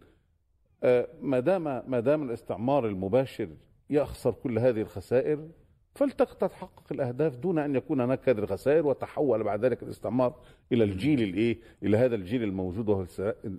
آه، 0.83 1.09
ما 1.21 1.41
دام 1.41 1.63
ما 1.91 2.01
دام 2.01 2.23
الاستعمار 2.23 2.87
المباشر 2.87 3.49
يخسر 3.91 4.33
كل 4.33 4.59
هذه 4.59 4.81
الخسائر 4.81 5.49
فلتتحقق 5.95 6.83
الأهداف 6.93 7.37
دون 7.37 7.59
أن 7.59 7.77
يكون 7.77 8.01
هناك 8.01 8.29
هذه 8.29 8.39
الخسائر 8.39 8.87
وتحول 8.87 9.43
بعد 9.43 9.65
ذلك 9.65 9.83
الاستعمار 9.83 10.35
إلى 10.73 10.85
الجيل 10.85 11.23
الإيه؟ 11.23 11.59
إلى 11.83 11.97
هذا 11.97 12.15
الجيل 12.15 12.43
الموجود 12.43 12.89
وهو 12.89 13.07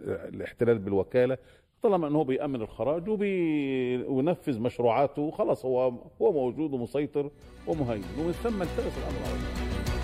الاحتلال 0.06 0.80
بالوكالة. 0.80 1.38
طالما 1.82 2.08
أنه 2.08 2.24
بيأمن 2.24 2.62
الخراج 2.62 3.10
وينفذ 3.10 4.60
مشروعاته 4.60 5.32
خلاص 5.32 5.66
هو 5.66 5.88
هو 6.22 6.32
موجود 6.32 6.74
ومسيطر 6.74 7.32
ومهيمن. 7.68 8.06
ومن 8.20 8.32
ثم 8.32 8.62
التبس 8.62 8.98
الأمر 8.98 9.20
على 9.26 9.95